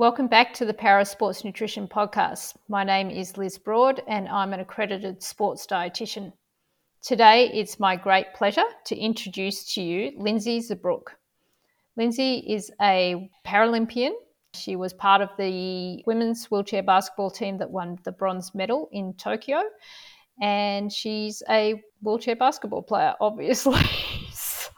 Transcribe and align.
Welcome 0.00 0.28
back 0.28 0.54
to 0.54 0.64
the 0.64 0.72
Para 0.72 1.04
Sports 1.04 1.44
Nutrition 1.44 1.86
Podcast. 1.86 2.54
My 2.70 2.84
name 2.84 3.10
is 3.10 3.36
Liz 3.36 3.58
Broad 3.58 4.00
and 4.08 4.28
I'm 4.28 4.54
an 4.54 4.60
accredited 4.60 5.22
sports 5.22 5.66
dietitian. 5.66 6.32
Today 7.02 7.50
it's 7.52 7.78
my 7.78 7.96
great 7.96 8.32
pleasure 8.32 8.64
to 8.86 8.96
introduce 8.96 9.74
to 9.74 9.82
you 9.82 10.12
Lindsey 10.16 10.60
Zurbrugg. 10.60 11.02
Lindsey 11.98 12.38
is 12.48 12.72
a 12.80 13.30
Paralympian. 13.46 14.12
She 14.54 14.74
was 14.74 14.94
part 14.94 15.20
of 15.20 15.28
the 15.36 16.02
women's 16.06 16.46
wheelchair 16.46 16.82
basketball 16.82 17.30
team 17.30 17.58
that 17.58 17.70
won 17.70 17.98
the 18.02 18.12
bronze 18.12 18.54
medal 18.54 18.88
in 18.92 19.12
Tokyo. 19.12 19.60
And 20.40 20.90
she's 20.90 21.42
a 21.50 21.74
wheelchair 22.00 22.36
basketball 22.36 22.84
player, 22.84 23.16
obviously. 23.20 23.82
so, 24.32 24.70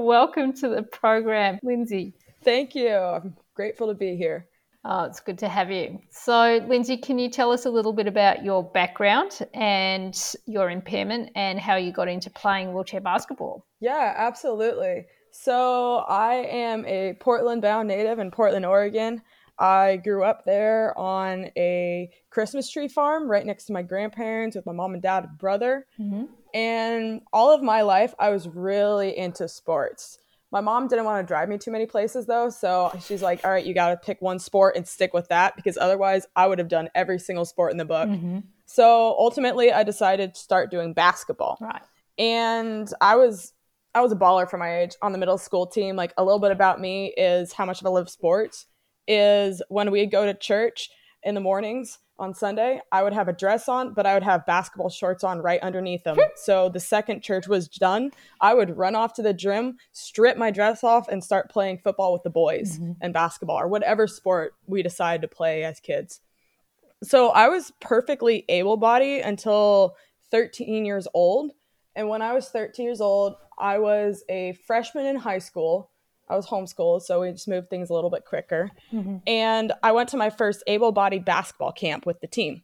welcome 0.00 0.52
to 0.52 0.68
the 0.68 0.84
program, 0.84 1.58
Lindsey. 1.64 2.14
Thank 2.44 2.76
you. 2.76 2.94
I'm 2.94 3.36
grateful 3.56 3.88
to 3.88 3.94
be 3.94 4.14
here. 4.14 4.46
Oh, 4.90 5.04
it's 5.04 5.20
good 5.20 5.36
to 5.40 5.48
have 5.48 5.70
you. 5.70 6.00
So, 6.08 6.64
Lindsey, 6.66 6.96
can 6.96 7.18
you 7.18 7.28
tell 7.28 7.52
us 7.52 7.66
a 7.66 7.70
little 7.70 7.92
bit 7.92 8.06
about 8.06 8.42
your 8.42 8.64
background 8.64 9.38
and 9.52 10.18
your 10.46 10.70
impairment 10.70 11.30
and 11.36 11.60
how 11.60 11.76
you 11.76 11.92
got 11.92 12.08
into 12.08 12.30
playing 12.30 12.72
wheelchair 12.72 13.02
basketball? 13.02 13.66
Yeah, 13.80 14.14
absolutely. 14.16 15.04
So, 15.30 15.96
I 16.08 16.36
am 16.36 16.86
a 16.86 17.18
Portland 17.20 17.60
bound 17.60 17.88
native 17.88 18.18
in 18.18 18.30
Portland, 18.30 18.64
Oregon. 18.64 19.20
I 19.58 19.96
grew 19.96 20.24
up 20.24 20.46
there 20.46 20.96
on 20.98 21.50
a 21.54 22.10
Christmas 22.30 22.70
tree 22.70 22.88
farm 22.88 23.30
right 23.30 23.44
next 23.44 23.66
to 23.66 23.74
my 23.74 23.82
grandparents 23.82 24.56
with 24.56 24.64
my 24.64 24.72
mom 24.72 24.94
and 24.94 25.02
dad 25.02 25.24
and 25.24 25.36
brother. 25.36 25.86
Mm-hmm. 26.00 26.24
And 26.54 27.20
all 27.30 27.52
of 27.54 27.62
my 27.62 27.82
life, 27.82 28.14
I 28.18 28.30
was 28.30 28.48
really 28.48 29.18
into 29.18 29.48
sports. 29.48 30.18
My 30.50 30.60
mom 30.60 30.88
didn't 30.88 31.04
want 31.04 31.22
to 31.22 31.28
drive 31.30 31.48
me 31.48 31.58
too 31.58 31.70
many 31.70 31.84
places 31.84 32.26
though, 32.26 32.48
so 32.48 32.90
she's 33.04 33.22
like, 33.22 33.44
"All 33.44 33.50
right, 33.50 33.64
you 33.64 33.74
got 33.74 33.90
to 33.90 33.96
pick 33.96 34.22
one 34.22 34.38
sport 34.38 34.76
and 34.76 34.88
stick 34.88 35.12
with 35.12 35.28
that 35.28 35.56
because 35.56 35.76
otherwise 35.76 36.26
I 36.34 36.46
would 36.46 36.58
have 36.58 36.68
done 36.68 36.88
every 36.94 37.18
single 37.18 37.44
sport 37.44 37.72
in 37.72 37.78
the 37.78 37.84
book." 37.84 38.08
Mm-hmm. 38.08 38.38
So 38.64 39.14
ultimately, 39.18 39.72
I 39.72 39.82
decided 39.82 40.34
to 40.34 40.40
start 40.40 40.70
doing 40.70 40.94
basketball. 40.94 41.58
Right. 41.60 41.82
And 42.18 42.90
I 43.00 43.16
was 43.16 43.52
I 43.94 44.00
was 44.00 44.12
a 44.12 44.16
baller 44.16 44.48
for 44.48 44.56
my 44.56 44.80
age 44.80 44.94
on 45.02 45.12
the 45.12 45.18
middle 45.18 45.38
school 45.38 45.66
team. 45.66 45.96
Like 45.96 46.14
a 46.16 46.24
little 46.24 46.38
bit 46.38 46.52
about 46.52 46.80
me 46.80 47.12
is 47.16 47.52
how 47.52 47.66
much 47.66 47.80
of 47.80 47.86
I 47.86 47.90
love 47.90 48.08
sports 48.08 48.66
is 49.06 49.62
when 49.68 49.90
we 49.90 50.06
go 50.06 50.24
to 50.24 50.34
church 50.34 50.90
in 51.22 51.34
the 51.34 51.40
mornings 51.40 51.98
on 52.18 52.34
Sunday, 52.34 52.80
I 52.90 53.02
would 53.02 53.12
have 53.12 53.28
a 53.28 53.32
dress 53.32 53.68
on, 53.68 53.94
but 53.94 54.06
I 54.06 54.14
would 54.14 54.22
have 54.22 54.44
basketball 54.46 54.90
shorts 54.90 55.22
on 55.22 55.40
right 55.40 55.60
underneath 55.60 56.04
them. 56.04 56.16
so 56.36 56.68
the 56.68 56.80
second 56.80 57.22
church 57.22 57.46
was 57.46 57.68
done, 57.68 58.10
I 58.40 58.54
would 58.54 58.76
run 58.76 58.94
off 58.94 59.14
to 59.14 59.22
the 59.22 59.32
gym, 59.32 59.78
strip 59.92 60.36
my 60.36 60.50
dress 60.50 60.82
off, 60.82 61.08
and 61.08 61.22
start 61.22 61.50
playing 61.50 61.78
football 61.78 62.12
with 62.12 62.22
the 62.22 62.30
boys 62.30 62.78
mm-hmm. 62.78 62.92
and 63.00 63.12
basketball 63.12 63.58
or 63.58 63.68
whatever 63.68 64.06
sport 64.06 64.54
we 64.66 64.82
decided 64.82 65.22
to 65.22 65.28
play 65.28 65.64
as 65.64 65.80
kids. 65.80 66.20
So 67.02 67.28
I 67.30 67.48
was 67.48 67.72
perfectly 67.80 68.44
able 68.48 68.76
bodied 68.76 69.22
until 69.22 69.94
13 70.30 70.84
years 70.84 71.06
old. 71.14 71.52
And 71.94 72.08
when 72.08 72.22
I 72.22 72.32
was 72.32 72.48
13 72.48 72.84
years 72.84 73.00
old, 73.00 73.36
I 73.58 73.78
was 73.78 74.24
a 74.28 74.52
freshman 74.66 75.06
in 75.06 75.16
high 75.16 75.38
school 75.38 75.90
I 76.28 76.36
was 76.36 76.46
homeschooled, 76.46 77.02
so 77.02 77.20
we 77.20 77.32
just 77.32 77.48
moved 77.48 77.70
things 77.70 77.90
a 77.90 77.94
little 77.94 78.10
bit 78.10 78.24
quicker. 78.24 78.70
Mm-hmm. 78.92 79.16
And 79.26 79.72
I 79.82 79.92
went 79.92 80.10
to 80.10 80.16
my 80.16 80.30
first 80.30 80.62
able 80.66 80.92
bodied 80.92 81.24
basketball 81.24 81.72
camp 81.72 82.06
with 82.06 82.20
the 82.20 82.26
team. 82.26 82.62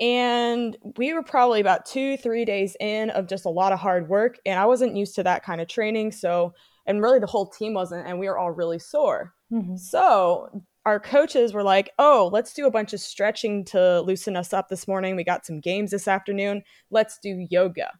And 0.00 0.76
we 0.96 1.12
were 1.12 1.22
probably 1.22 1.60
about 1.60 1.84
two, 1.84 2.16
three 2.16 2.44
days 2.44 2.76
in 2.80 3.10
of 3.10 3.26
just 3.26 3.44
a 3.44 3.50
lot 3.50 3.72
of 3.72 3.78
hard 3.78 4.08
work. 4.08 4.38
And 4.46 4.58
I 4.58 4.64
wasn't 4.64 4.96
used 4.96 5.14
to 5.16 5.22
that 5.24 5.44
kind 5.44 5.60
of 5.60 5.68
training. 5.68 6.12
So, 6.12 6.54
and 6.86 7.02
really 7.02 7.18
the 7.18 7.26
whole 7.26 7.46
team 7.46 7.74
wasn't. 7.74 8.06
And 8.06 8.18
we 8.18 8.26
were 8.26 8.38
all 8.38 8.50
really 8.50 8.78
sore. 8.78 9.34
Mm-hmm. 9.52 9.76
So, 9.76 10.62
our 10.86 10.98
coaches 10.98 11.52
were 11.52 11.62
like, 11.62 11.90
oh, 11.98 12.30
let's 12.32 12.54
do 12.54 12.66
a 12.66 12.70
bunch 12.70 12.94
of 12.94 13.00
stretching 13.00 13.66
to 13.66 14.00
loosen 14.00 14.34
us 14.34 14.54
up 14.54 14.70
this 14.70 14.88
morning. 14.88 15.14
We 15.14 15.24
got 15.24 15.44
some 15.44 15.60
games 15.60 15.90
this 15.90 16.08
afternoon. 16.08 16.62
Let's 16.90 17.18
do 17.18 17.46
yoga 17.50 17.90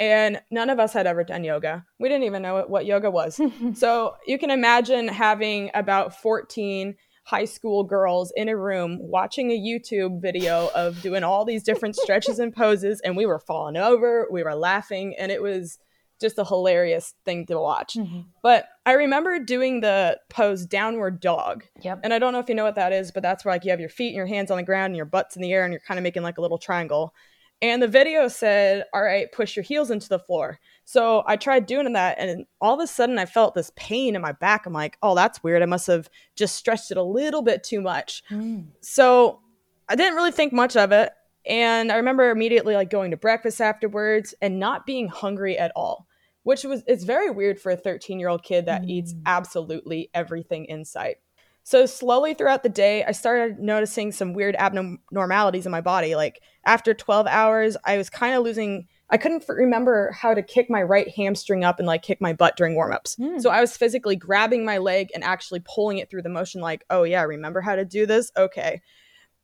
and 0.00 0.40
none 0.50 0.70
of 0.70 0.80
us 0.80 0.94
had 0.94 1.06
ever 1.06 1.22
done 1.22 1.44
yoga. 1.44 1.84
We 1.98 2.08
didn't 2.08 2.24
even 2.24 2.40
know 2.40 2.64
what 2.66 2.86
yoga 2.86 3.10
was. 3.10 3.38
so 3.74 4.16
you 4.26 4.38
can 4.38 4.50
imagine 4.50 5.06
having 5.06 5.70
about 5.74 6.18
14 6.18 6.96
high 7.24 7.44
school 7.44 7.84
girls 7.84 8.32
in 8.34 8.48
a 8.48 8.56
room 8.56 8.98
watching 9.00 9.50
a 9.52 9.58
YouTube 9.58 10.22
video 10.22 10.70
of 10.74 11.00
doing 11.02 11.22
all 11.22 11.44
these 11.44 11.62
different 11.62 11.96
stretches 12.02 12.38
and 12.38 12.56
poses, 12.56 13.00
and 13.02 13.14
we 13.14 13.26
were 13.26 13.38
falling 13.38 13.76
over, 13.76 14.26
we 14.32 14.42
were 14.42 14.54
laughing, 14.54 15.14
and 15.18 15.30
it 15.30 15.42
was 15.42 15.78
just 16.18 16.38
a 16.38 16.44
hilarious 16.44 17.14
thing 17.24 17.46
to 17.46 17.58
watch. 17.58 17.94
Mm-hmm. 17.94 18.20
But 18.42 18.68
I 18.84 18.92
remember 18.92 19.38
doing 19.38 19.80
the 19.80 20.18
pose 20.28 20.66
downward 20.66 21.20
dog. 21.20 21.64
Yep. 21.82 22.00
And 22.04 22.12
I 22.12 22.18
don't 22.18 22.32
know 22.32 22.40
if 22.40 22.48
you 22.48 22.54
know 22.54 22.64
what 22.64 22.74
that 22.74 22.92
is, 22.92 23.10
but 23.10 23.22
that's 23.22 23.44
where 23.44 23.54
like 23.54 23.64
you 23.64 23.70
have 23.70 23.80
your 23.80 23.88
feet 23.88 24.08
and 24.08 24.16
your 24.16 24.26
hands 24.26 24.50
on 24.50 24.58
the 24.58 24.62
ground 24.62 24.90
and 24.90 24.96
your 24.96 25.06
butts 25.06 25.36
in 25.36 25.42
the 25.42 25.52
air 25.52 25.64
and 25.64 25.72
you're 25.72 25.80
kind 25.80 25.98
of 25.98 26.02
making 26.02 26.22
like 26.22 26.36
a 26.36 26.42
little 26.42 26.58
triangle. 26.58 27.14
And 27.62 27.82
the 27.82 27.88
video 27.88 28.28
said, 28.28 28.84
All 28.92 29.02
right, 29.02 29.30
push 29.32 29.56
your 29.56 29.62
heels 29.62 29.90
into 29.90 30.08
the 30.08 30.18
floor. 30.18 30.58
So 30.84 31.22
I 31.26 31.36
tried 31.36 31.66
doing 31.66 31.92
that, 31.92 32.18
and 32.18 32.46
all 32.60 32.74
of 32.74 32.80
a 32.80 32.86
sudden 32.86 33.18
I 33.18 33.26
felt 33.26 33.54
this 33.54 33.70
pain 33.76 34.16
in 34.16 34.22
my 34.22 34.32
back. 34.32 34.66
I'm 34.66 34.72
like, 34.72 34.96
Oh, 35.02 35.14
that's 35.14 35.42
weird. 35.42 35.62
I 35.62 35.66
must 35.66 35.86
have 35.86 36.08
just 36.36 36.56
stretched 36.56 36.90
it 36.90 36.96
a 36.96 37.02
little 37.02 37.42
bit 37.42 37.62
too 37.62 37.80
much. 37.80 38.22
Mm. 38.30 38.68
So 38.80 39.40
I 39.88 39.96
didn't 39.96 40.14
really 40.14 40.32
think 40.32 40.52
much 40.52 40.76
of 40.76 40.92
it. 40.92 41.12
And 41.46 41.90
I 41.90 41.96
remember 41.96 42.30
immediately 42.30 42.74
like 42.74 42.90
going 42.90 43.10
to 43.10 43.16
breakfast 43.16 43.60
afterwards 43.60 44.34
and 44.40 44.58
not 44.58 44.86
being 44.86 45.08
hungry 45.08 45.58
at 45.58 45.72
all, 45.74 46.06
which 46.42 46.64
was 46.64 46.82
it's 46.86 47.04
very 47.04 47.30
weird 47.30 47.60
for 47.60 47.72
a 47.72 47.76
13 47.76 48.18
year 48.18 48.28
old 48.28 48.42
kid 48.42 48.66
that 48.66 48.82
mm. 48.82 48.88
eats 48.88 49.14
absolutely 49.26 50.10
everything 50.14 50.66
in 50.66 50.84
sight. 50.84 51.16
So 51.62 51.86
slowly 51.86 52.34
throughout 52.34 52.62
the 52.62 52.68
day, 52.68 53.04
I 53.04 53.12
started 53.12 53.58
noticing 53.58 54.12
some 54.12 54.32
weird 54.32 54.56
abnormalities 54.56 55.66
in 55.66 55.72
my 55.72 55.80
body. 55.80 56.14
Like 56.14 56.42
after 56.64 56.94
12 56.94 57.26
hours, 57.26 57.76
I 57.84 57.96
was 57.96 58.10
kind 58.10 58.34
of 58.34 58.42
losing 58.44 58.86
I 59.12 59.16
couldn't 59.16 59.44
remember 59.48 60.12
how 60.12 60.34
to 60.34 60.42
kick 60.42 60.70
my 60.70 60.82
right 60.82 61.08
hamstring 61.08 61.64
up 61.64 61.80
and 61.80 61.86
like 61.86 62.02
kick 62.02 62.20
my 62.20 62.32
butt 62.32 62.56
during 62.56 62.76
warmups. 62.76 63.18
Mm. 63.18 63.40
So 63.40 63.50
I 63.50 63.60
was 63.60 63.76
physically 63.76 64.14
grabbing 64.14 64.64
my 64.64 64.78
leg 64.78 65.08
and 65.14 65.24
actually 65.24 65.60
pulling 65.64 65.98
it 65.98 66.08
through 66.08 66.22
the 66.22 66.28
motion 66.28 66.60
like, 66.60 66.84
"Oh 66.90 67.02
yeah, 67.02 67.22
remember 67.22 67.60
how 67.60 67.74
to 67.74 67.84
do 67.84 68.06
this? 68.06 68.30
Okay." 68.36 68.80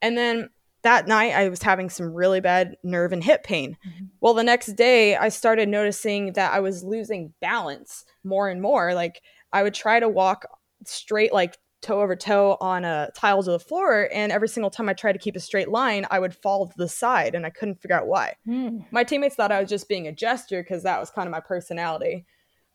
And 0.00 0.16
then 0.16 0.50
that 0.82 1.08
night 1.08 1.34
I 1.34 1.48
was 1.48 1.62
having 1.62 1.90
some 1.90 2.14
really 2.14 2.40
bad 2.40 2.76
nerve 2.84 3.12
and 3.12 3.24
hip 3.24 3.42
pain. 3.42 3.76
Mm-hmm. 3.86 4.04
Well, 4.20 4.34
the 4.34 4.44
next 4.44 4.74
day 4.74 5.16
I 5.16 5.30
started 5.30 5.68
noticing 5.68 6.34
that 6.34 6.52
I 6.52 6.60
was 6.60 6.84
losing 6.84 7.34
balance 7.40 8.04
more 8.22 8.48
and 8.48 8.62
more. 8.62 8.94
Like 8.94 9.20
I 9.52 9.64
would 9.64 9.74
try 9.74 9.98
to 9.98 10.08
walk 10.08 10.46
straight 10.84 11.32
like 11.32 11.58
toe 11.86 12.02
over 12.02 12.16
toe 12.16 12.56
on 12.60 12.84
a 12.84 13.08
tiles 13.14 13.46
of 13.46 13.52
the 13.52 13.64
floor 13.64 14.08
and 14.12 14.32
every 14.32 14.48
single 14.48 14.70
time 14.70 14.88
i 14.88 14.92
tried 14.92 15.12
to 15.12 15.18
keep 15.18 15.36
a 15.36 15.40
straight 15.40 15.68
line 15.68 16.04
i 16.10 16.18
would 16.18 16.34
fall 16.34 16.66
to 16.66 16.74
the 16.76 16.88
side 16.88 17.34
and 17.34 17.46
i 17.46 17.50
couldn't 17.50 17.80
figure 17.80 17.96
out 17.96 18.08
why. 18.08 18.34
Mm. 18.46 18.84
my 18.90 19.04
teammates 19.04 19.36
thought 19.36 19.52
i 19.52 19.60
was 19.60 19.70
just 19.70 19.88
being 19.88 20.08
a 20.08 20.12
gesture 20.12 20.62
because 20.62 20.82
that 20.82 20.98
was 20.98 21.10
kind 21.10 21.26
of 21.28 21.32
my 21.32 21.40
personality. 21.40 22.26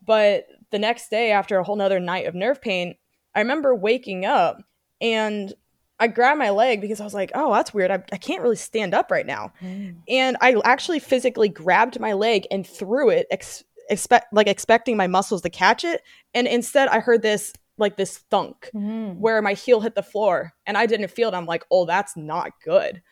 But 0.04 0.46
the 0.72 0.80
next 0.80 1.10
day 1.10 1.30
after 1.30 1.58
a 1.58 1.64
whole 1.64 1.76
nother 1.76 2.00
night 2.00 2.26
of 2.26 2.34
nerve 2.34 2.62
pain 2.62 2.94
i 3.34 3.40
remember 3.40 3.74
waking 3.74 4.24
up 4.24 4.58
and 5.00 5.52
i 6.00 6.06
grabbed 6.06 6.38
my 6.38 6.50
leg 6.50 6.80
because 6.80 7.00
i 7.00 7.04
was 7.04 7.14
like 7.14 7.32
oh 7.34 7.52
that's 7.52 7.74
weird. 7.74 7.90
I, 7.90 8.02
I 8.12 8.16
can't 8.16 8.42
really 8.42 8.56
stand 8.56 8.94
up 8.94 9.10
right 9.10 9.26
now. 9.26 9.52
Mm. 9.60 9.96
and 10.08 10.36
i 10.40 10.56
actually 10.64 11.00
physically 11.00 11.50
grabbed 11.50 12.00
my 12.00 12.14
leg 12.14 12.46
and 12.50 12.66
threw 12.66 13.10
it 13.10 13.26
ex- 13.30 13.64
expect 13.90 14.32
like 14.32 14.46
expecting 14.46 14.96
my 14.96 15.06
muscles 15.06 15.42
to 15.42 15.50
catch 15.50 15.84
it. 15.84 16.02
And 16.32 16.46
instead 16.46 16.88
i 16.88 16.98
heard 16.98 17.20
this 17.20 17.52
like 17.78 17.96
this 17.96 18.18
thunk 18.30 18.70
mm. 18.74 19.16
where 19.16 19.40
my 19.42 19.54
heel 19.54 19.80
hit 19.80 19.94
the 19.94 20.02
floor 20.02 20.52
and 20.66 20.76
I 20.76 20.86
didn't 20.86 21.10
feel 21.10 21.28
it. 21.28 21.34
I'm 21.34 21.46
like, 21.46 21.64
oh, 21.70 21.86
that's 21.86 22.16
not 22.16 22.52
good. 22.64 23.02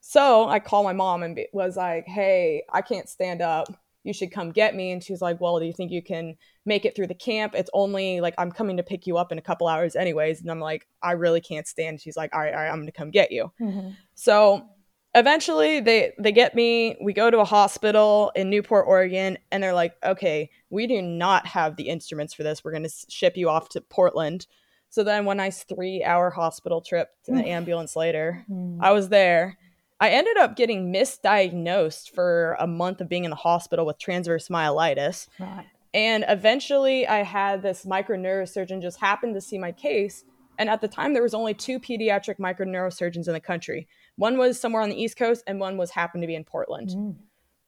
So 0.00 0.48
I 0.48 0.58
called 0.58 0.84
my 0.84 0.92
mom 0.92 1.22
and 1.22 1.38
was 1.52 1.76
like, 1.76 2.06
hey, 2.06 2.64
I 2.72 2.82
can't 2.82 3.08
stand 3.08 3.40
up. 3.40 3.68
You 4.04 4.12
should 4.12 4.32
come 4.32 4.50
get 4.50 4.74
me. 4.74 4.90
And 4.90 5.02
she's 5.02 5.22
like, 5.22 5.40
well, 5.40 5.60
do 5.60 5.64
you 5.64 5.72
think 5.72 5.92
you 5.92 6.02
can 6.02 6.36
make 6.66 6.84
it 6.84 6.96
through 6.96 7.06
the 7.06 7.14
camp? 7.14 7.54
It's 7.54 7.70
only 7.72 8.20
like 8.20 8.34
I'm 8.36 8.50
coming 8.50 8.76
to 8.78 8.82
pick 8.82 9.06
you 9.06 9.16
up 9.16 9.30
in 9.30 9.38
a 9.38 9.42
couple 9.42 9.68
hours, 9.68 9.94
anyways. 9.94 10.40
And 10.40 10.50
I'm 10.50 10.58
like, 10.58 10.88
I 11.02 11.12
really 11.12 11.40
can't 11.40 11.68
stand. 11.68 12.00
She's 12.00 12.16
like, 12.16 12.34
all 12.34 12.40
right, 12.40 12.52
all 12.52 12.60
right, 12.60 12.68
I'm 12.68 12.78
going 12.78 12.86
to 12.86 12.92
come 12.92 13.12
get 13.12 13.30
you. 13.30 13.52
Mm-hmm. 13.60 13.90
So 14.16 14.66
eventually 15.14 15.80
they 15.80 16.12
they 16.18 16.32
get 16.32 16.54
me 16.54 16.96
we 17.02 17.12
go 17.12 17.30
to 17.30 17.38
a 17.38 17.44
hospital 17.44 18.32
in 18.34 18.48
newport 18.48 18.86
oregon 18.86 19.36
and 19.50 19.62
they're 19.62 19.74
like 19.74 19.94
okay 20.02 20.48
we 20.72 20.86
do 20.86 21.02
not 21.02 21.46
have 21.46 21.76
the 21.76 21.88
instruments 21.90 22.32
for 22.32 22.42
this. 22.42 22.64
We're 22.64 22.70
going 22.72 22.88
to 22.88 23.06
ship 23.08 23.36
you 23.36 23.50
off 23.50 23.68
to 23.70 23.80
portland. 23.82 24.46
So 24.88 25.04
then 25.04 25.26
one 25.26 25.36
nice 25.36 25.64
three 25.64 26.02
hour 26.02 26.30
hospital 26.30 26.80
trip 26.80 27.10
to 27.24 27.32
the 27.32 27.46
ambulance 27.46 27.94
later. 27.94 28.44
Hmm. 28.48 28.78
i 28.82 28.90
was 28.90 29.10
there. 29.10 29.58
I 30.00 30.08
ended 30.08 30.36
up 30.38 30.56
getting 30.56 30.92
misdiagnosed 30.92 32.10
for 32.10 32.56
a 32.58 32.66
month 32.66 33.00
of 33.00 33.08
being 33.08 33.24
in 33.24 33.30
the 33.30 33.36
hospital 33.36 33.86
with 33.86 33.98
transverse 33.98 34.48
myelitis. 34.48 35.28
Right. 35.38 35.66
and 35.94 36.24
eventually 36.26 37.06
i 37.06 37.22
had 37.22 37.62
this 37.62 37.84
microneurosurgeon 37.84 38.80
just 38.80 38.98
happen 38.98 39.34
to 39.34 39.40
see 39.42 39.58
my 39.58 39.72
case 39.72 40.24
and 40.58 40.70
at 40.70 40.80
the 40.80 40.88
time 40.88 41.12
there 41.12 41.22
was 41.22 41.34
only 41.34 41.52
two 41.52 41.78
pediatric 41.78 42.38
microneurosurgeons 42.38 43.26
in 43.26 43.34
the 43.34 43.40
country 43.40 43.86
one 44.22 44.38
was 44.38 44.60
somewhere 44.60 44.82
on 44.82 44.88
the 44.88 45.02
East 45.02 45.16
Coast, 45.16 45.42
and 45.48 45.58
one 45.58 45.76
was 45.76 45.90
happened 45.90 46.22
to 46.22 46.28
be 46.28 46.36
in 46.36 46.44
Portland. 46.44 46.90
Mm. 46.90 47.16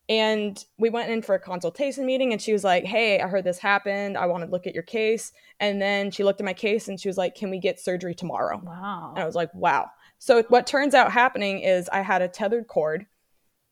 And 0.09 0.65
we 0.79 0.89
went 0.89 1.11
in 1.11 1.21
for 1.21 1.35
a 1.35 1.41
consultation 1.41 2.07
meeting 2.07 2.33
and 2.33 2.41
she 2.41 2.53
was 2.53 2.63
like, 2.63 2.85
Hey, 2.85 3.21
I 3.21 3.27
heard 3.27 3.43
this 3.43 3.59
happened. 3.59 4.17
I 4.17 4.27
want 4.27 4.45
to 4.45 4.51
look 4.51 4.67
at 4.67 4.75
your 4.75 4.83
case. 4.83 5.33
And 5.61 5.81
then 5.81 6.11
she 6.11 6.23
looked 6.23 6.41
at 6.41 6.45
my 6.45 6.53
case 6.53 6.89
and 6.89 7.01
she 7.01 7.09
was 7.09 7.17
like, 7.17 7.35
Can 7.35 7.51
we 7.51 7.59
get 7.59 7.81
surgery 7.81 8.15
tomorrow? 8.15 8.61
Wow. 8.63 9.15
And 9.15 9.23
I 9.23 9.27
was 9.27 9.35
like, 9.35 9.53
Wow. 9.55 9.89
So 10.19 10.43
what 10.49 10.67
turns 10.67 10.95
out 10.95 11.11
happening 11.11 11.61
is 11.61 11.89
I 11.89 12.03
had 12.03 12.21
a 12.21 12.29
tethered 12.29 12.69
cord, 12.69 13.07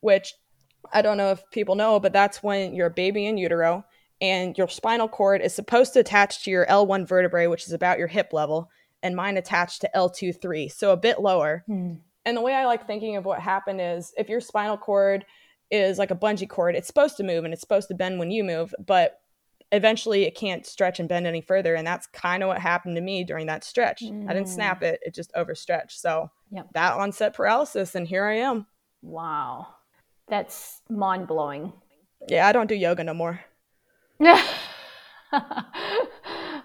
which 0.01 0.33
I 0.91 1.03
don't 1.03 1.19
know 1.19 1.33
if 1.33 1.43
people 1.51 1.75
know, 1.75 2.01
but 2.01 2.15
that's 2.15 2.43
when 2.43 2.75
you're 2.75 2.87
a 2.87 2.91
baby 2.91 3.27
in 3.27 3.37
utero 3.37 3.85
and 4.23 4.57
your 4.57 4.69
spinal 4.69 5.09
cord 5.09 5.43
is 5.43 5.55
supposed 5.55 5.93
to 5.93 6.01
attach 6.01 6.45
to 6.45 6.51
your 6.51 6.65
L1 6.67 7.07
vertebrae, 7.07 7.47
which 7.47 7.67
is 7.67 7.73
about 7.73 7.99
your 7.99 8.09
hip 8.09 8.33
level, 8.33 8.71
and 9.03 9.15
mine 9.15 9.37
attached 9.37 9.83
to 9.83 9.91
L2 9.95 10.41
3, 10.41 10.69
so 10.69 10.93
a 10.93 10.97
bit 10.97 11.21
lower. 11.21 11.63
Hmm. 11.67 11.95
And 12.25 12.37
the 12.37 12.41
way 12.41 12.55
I 12.55 12.67
like 12.67 12.87
thinking 12.87 13.17
of 13.17 13.25
what 13.25 13.41
happened 13.41 13.81
is 13.81 14.13
if 14.17 14.29
your 14.29 14.41
spinal 14.41 14.77
cord 14.77 15.25
is 15.71 15.99
like 15.99 16.11
a 16.11 16.17
bungee 16.17 16.49
cord, 16.49 16.77
it's 16.77 16.87
supposed 16.87 17.17
to 17.17 17.25
move 17.25 17.45
and 17.45 17.53
it's 17.53 17.63
supposed 17.63 17.89
to 17.89 17.95
bend 17.95 18.19
when 18.19 18.31
you 18.31 18.45
move, 18.45 18.75
but 18.85 19.21
eventually 19.73 20.25
it 20.25 20.37
can't 20.37 20.67
stretch 20.67 21.01
and 21.01 21.09
bend 21.09 21.27
any 21.27 21.41
further. 21.41 21.75
And 21.75 21.87
that's 21.87 22.07
kind 22.09 22.43
of 22.43 22.49
what 22.49 22.59
happened 22.61 22.95
to 22.97 23.03
me 23.03 23.25
during 23.25 23.47
that 23.47 23.65
stretch. 23.65 24.03
I 24.03 24.07
didn't 24.07 24.47
mm. 24.47 24.55
snap 24.55 24.83
it, 24.83 25.01
it 25.05 25.15
just 25.15 25.33
overstretched. 25.35 25.99
So 25.99 26.31
Yep. 26.53 26.69
that 26.75 26.93
onset 26.93 27.35
paralysis, 27.35 27.95
and 27.95 28.07
here 28.07 28.27
I 28.27 28.37
am. 28.37 28.67
Wow. 29.01 29.69
That's 30.29 30.83
mind 30.91 31.27
blowing. 31.27 31.73
Yeah, 32.29 32.47
I 32.47 32.53
don't 32.53 32.67
do 32.67 32.75
yoga 32.75 33.03
no 33.03 33.15
more. 33.15 33.41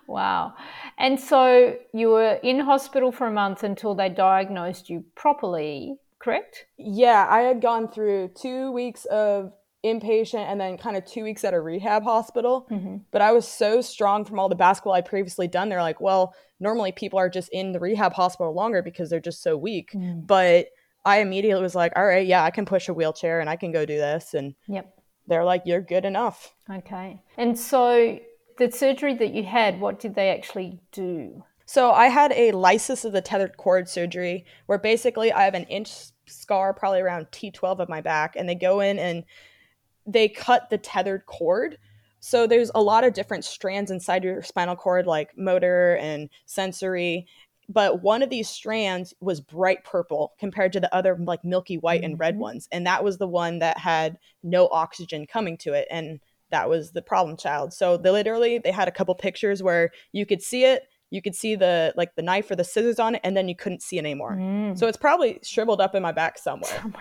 wow. 0.07 0.53
And 0.97 1.19
so 1.19 1.75
you 1.93 2.09
were 2.09 2.39
in 2.43 2.59
hospital 2.59 3.11
for 3.11 3.27
a 3.27 3.31
month 3.31 3.63
until 3.63 3.93
they 3.95 4.09
diagnosed 4.09 4.89
you 4.89 5.05
properly, 5.15 5.97
correct? 6.19 6.65
Yeah, 6.77 7.27
I 7.29 7.41
had 7.41 7.61
gone 7.61 7.87
through 7.87 8.31
two 8.35 8.71
weeks 8.71 9.05
of 9.05 9.53
inpatient 9.85 10.51
and 10.51 10.59
then 10.59 10.77
kind 10.77 10.97
of 10.97 11.05
two 11.05 11.23
weeks 11.23 11.43
at 11.43 11.53
a 11.53 11.61
rehab 11.61 12.03
hospital. 12.03 12.67
Mm-hmm. 12.71 12.97
But 13.11 13.21
I 13.21 13.31
was 13.31 13.47
so 13.47 13.81
strong 13.81 14.25
from 14.25 14.39
all 14.39 14.49
the 14.49 14.55
basketball 14.55 14.93
I'd 14.93 15.05
previously 15.05 15.47
done. 15.47 15.69
They're 15.69 15.81
like, 15.81 16.01
well, 16.01 16.33
normally 16.59 16.91
people 16.91 17.19
are 17.19 17.29
just 17.29 17.49
in 17.49 17.71
the 17.71 17.79
rehab 17.79 18.13
hospital 18.13 18.53
longer 18.53 18.81
because 18.81 19.09
they're 19.09 19.19
just 19.19 19.43
so 19.43 19.55
weak. 19.55 19.91
Mm. 19.93 20.25
But 20.25 20.67
I 21.05 21.19
immediately 21.19 21.61
was 21.61 21.75
like, 21.75 21.93
all 21.95 22.05
right, 22.05 22.25
yeah, 22.25 22.43
I 22.43 22.51
can 22.51 22.65
push 22.65 22.89
a 22.89 22.93
wheelchair 22.93 23.39
and 23.39 23.49
I 23.49 23.55
can 23.55 23.71
go 23.71 23.85
do 23.85 23.97
this. 23.97 24.33
And 24.33 24.55
Yep. 24.67 24.93
they're 25.27 25.45
like, 25.45 25.61
you're 25.65 25.81
good 25.81 26.05
enough. 26.05 26.53
Okay. 26.69 27.21
And 27.37 27.57
so 27.57 28.19
the 28.57 28.71
surgery 28.71 29.13
that 29.15 29.33
you 29.33 29.43
had, 29.43 29.79
what 29.79 29.99
did 29.99 30.15
they 30.15 30.29
actually 30.29 30.79
do? 30.91 31.43
So 31.65 31.91
I 31.91 32.07
had 32.07 32.31
a 32.31 32.51
lysis 32.51 33.03
of 33.03 33.11
the 33.11 33.21
tethered 33.21 33.57
cord 33.57 33.89
surgery 33.89 34.45
where 34.67 34.77
basically 34.77 35.31
I 35.31 35.43
have 35.43 35.53
an 35.53 35.65
inch 35.65 35.91
scar 36.25 36.73
probably 36.73 37.01
around 37.01 37.27
T12 37.31 37.79
of 37.79 37.89
my 37.89 38.01
back 38.01 38.35
and 38.35 38.47
they 38.47 38.55
go 38.55 38.79
in 38.79 38.97
and 38.99 39.23
they 40.05 40.29
cut 40.29 40.69
the 40.69 40.77
tethered 40.77 41.25
cord. 41.25 41.77
So 42.19 42.47
there's 42.47 42.71
a 42.73 42.81
lot 42.81 43.03
of 43.03 43.13
different 43.13 43.45
strands 43.45 43.91
inside 43.91 44.23
your 44.23 44.41
spinal 44.43 44.75
cord 44.75 45.05
like 45.05 45.37
motor 45.37 45.97
and 45.97 46.29
sensory, 46.45 47.27
but 47.69 48.01
one 48.01 48.23
of 48.23 48.29
these 48.29 48.49
strands 48.49 49.13
was 49.19 49.41
bright 49.41 49.83
purple 49.83 50.33
compared 50.39 50.71
to 50.73 50.79
the 50.79 50.93
other 50.95 51.17
like 51.19 51.43
milky 51.43 51.77
white 51.77 52.03
and 52.03 52.17
red 52.17 52.35
Mhm. 52.35 52.39
ones 52.39 52.69
and 52.71 52.87
that 52.87 53.03
was 53.03 53.17
the 53.17 53.27
one 53.27 53.59
that 53.59 53.77
had 53.77 54.17
no 54.41 54.69
oxygen 54.69 55.27
coming 55.27 55.57
to 55.57 55.73
it 55.73 55.87
and 55.91 56.21
that 56.51 56.69
was 56.69 56.91
the 56.91 57.01
problem 57.01 57.37
child. 57.37 57.73
So 57.73 57.97
they 57.97 58.09
literally 58.09 58.59
they 58.59 58.71
had 58.71 58.87
a 58.87 58.91
couple 58.91 59.13
pictures 59.15 59.61
where 59.61 59.91
you 60.11 60.25
could 60.25 60.41
see 60.41 60.63
it, 60.63 60.83
you 61.09 61.21
could 61.21 61.35
see 61.35 61.55
the 61.55 61.93
like 61.95 62.15
the 62.15 62.21
knife 62.21 62.51
or 62.51 62.55
the 62.55 62.63
scissors 62.63 62.99
on 62.99 63.15
it, 63.15 63.21
and 63.23 63.35
then 63.35 63.47
you 63.47 63.55
couldn't 63.55 63.81
see 63.81 63.97
it 63.97 64.01
anymore. 64.01 64.35
Mm. 64.35 64.77
So 64.77 64.87
it's 64.87 64.97
probably 64.97 65.39
shriveled 65.43 65.81
up 65.81 65.95
in 65.95 66.01
my 66.01 66.11
back 66.11 66.37
somewhere. 66.37 66.83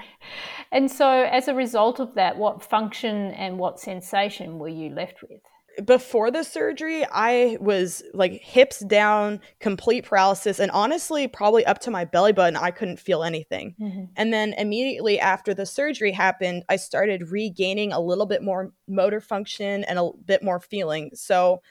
And 0.72 0.90
so, 0.90 1.08
as 1.08 1.46
a 1.46 1.54
result 1.54 2.00
of 2.00 2.14
that, 2.16 2.37
what 2.37 2.60
function 2.60 3.31
and 3.32 3.56
what 3.56 3.78
sensation 3.78 4.58
were 4.58 4.69
you 4.69 4.90
left 4.90 5.22
with? 5.22 5.40
Before 5.84 6.31
the 6.31 6.43
surgery, 6.43 7.05
I 7.11 7.58
was 7.61 8.02
like 8.14 8.40
hips 8.43 8.81
down, 8.81 9.40
complete 9.61 10.05
paralysis, 10.05 10.58
and 10.58 10.70
honestly, 10.70 11.28
probably 11.28 11.67
up 11.67 11.78
to 11.81 11.90
my 11.90 12.05
belly 12.05 12.32
button, 12.32 12.56
I 12.56 12.70
couldn't 12.70 12.99
feel 12.99 13.23
anything. 13.23 13.75
Mhm. 13.81 14.08
And 14.17 14.32
then 14.32 14.55
immediately 14.55 15.20
after 15.20 15.52
the 15.55 15.67
surgery 15.67 16.12
happened, 16.12 16.64
I 16.69 16.76
started 16.76 17.31
regaining 17.31 17.93
a 17.93 18.00
little 18.00 18.26
bit 18.26 18.43
more 18.43 18.73
motor 18.88 19.20
function 19.20 19.84
and 19.84 19.99
a 19.99 20.11
bit 20.25 20.43
more 20.43 20.61
feeling. 20.61 21.11
So 21.14 21.62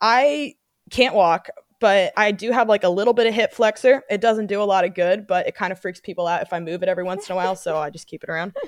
I 0.00 0.54
can't 0.90 1.14
walk, 1.14 1.48
but 1.80 2.12
I 2.16 2.32
do 2.32 2.50
have 2.50 2.68
like 2.68 2.84
a 2.84 2.88
little 2.88 3.14
bit 3.14 3.26
of 3.26 3.34
hip 3.34 3.52
flexor. 3.52 4.02
It 4.10 4.20
doesn't 4.20 4.46
do 4.46 4.62
a 4.62 4.64
lot 4.64 4.84
of 4.84 4.94
good, 4.94 5.26
but 5.26 5.46
it 5.46 5.54
kind 5.54 5.72
of 5.72 5.78
freaks 5.78 6.00
people 6.00 6.26
out 6.26 6.42
if 6.42 6.52
I 6.52 6.60
move 6.60 6.82
it 6.82 6.88
every 6.88 7.04
once 7.04 7.28
in 7.28 7.32
a 7.32 7.36
while. 7.36 7.56
So 7.56 7.76
I 7.76 7.90
just 7.90 8.06
keep 8.06 8.22
it 8.24 8.30
around. 8.30 8.56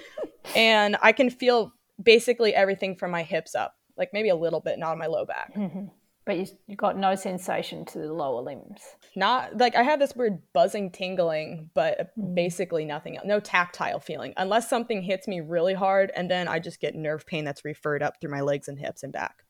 And 0.55 0.97
I 1.03 1.11
can 1.11 1.29
feel 1.29 1.73
basically 2.00 2.55
everything 2.55 2.94
from 2.94 3.11
my 3.11 3.25
hips 3.25 3.56
up, 3.56 3.75
like 3.97 4.11
maybe 4.13 4.29
a 4.29 4.37
little 4.37 4.61
bit, 4.61 4.79
not 4.79 4.93
on 4.93 4.99
my 4.99 5.07
low 5.07 5.25
back. 5.25 5.55
Mhm. 5.55 5.91
But 6.25 6.39
you, 6.39 6.47
you 6.67 6.75
got 6.75 6.97
no 6.99 7.15
sensation 7.15 7.85
to 7.85 7.99
the 8.01 8.13
lower 8.13 8.43
limbs. 8.43 8.81
Not 9.15 9.57
like 9.59 9.77
I 9.77 9.85
have 9.85 10.01
this 10.01 10.17
weird 10.17 10.43
buzzing 10.53 10.91
tingling, 10.91 11.71
but 11.73 12.11
Mm. 12.19 12.35
basically 12.35 12.85
nothing 12.85 13.17
else. 13.17 13.27
No 13.27 13.39
tactile 13.39 14.01
feeling 14.01 14.35
unless 14.37 14.69
something 14.69 15.03
hits 15.03 15.29
me 15.29 15.41
really 15.41 15.75
hard, 15.75 16.11
and 16.17 16.29
then 16.29 16.49
I 16.49 16.59
just 16.59 16.81
get 16.81 16.97
nerve 16.97 17.27
pain 17.27 17.45
that's 17.45 17.65
referred 17.65 18.03
up 18.03 18.21
through 18.21 18.33
my 18.33 18.41
legs 18.41 18.67
and 18.67 18.77
hips 18.79 19.05
and 19.05 19.13
back. 19.13 19.45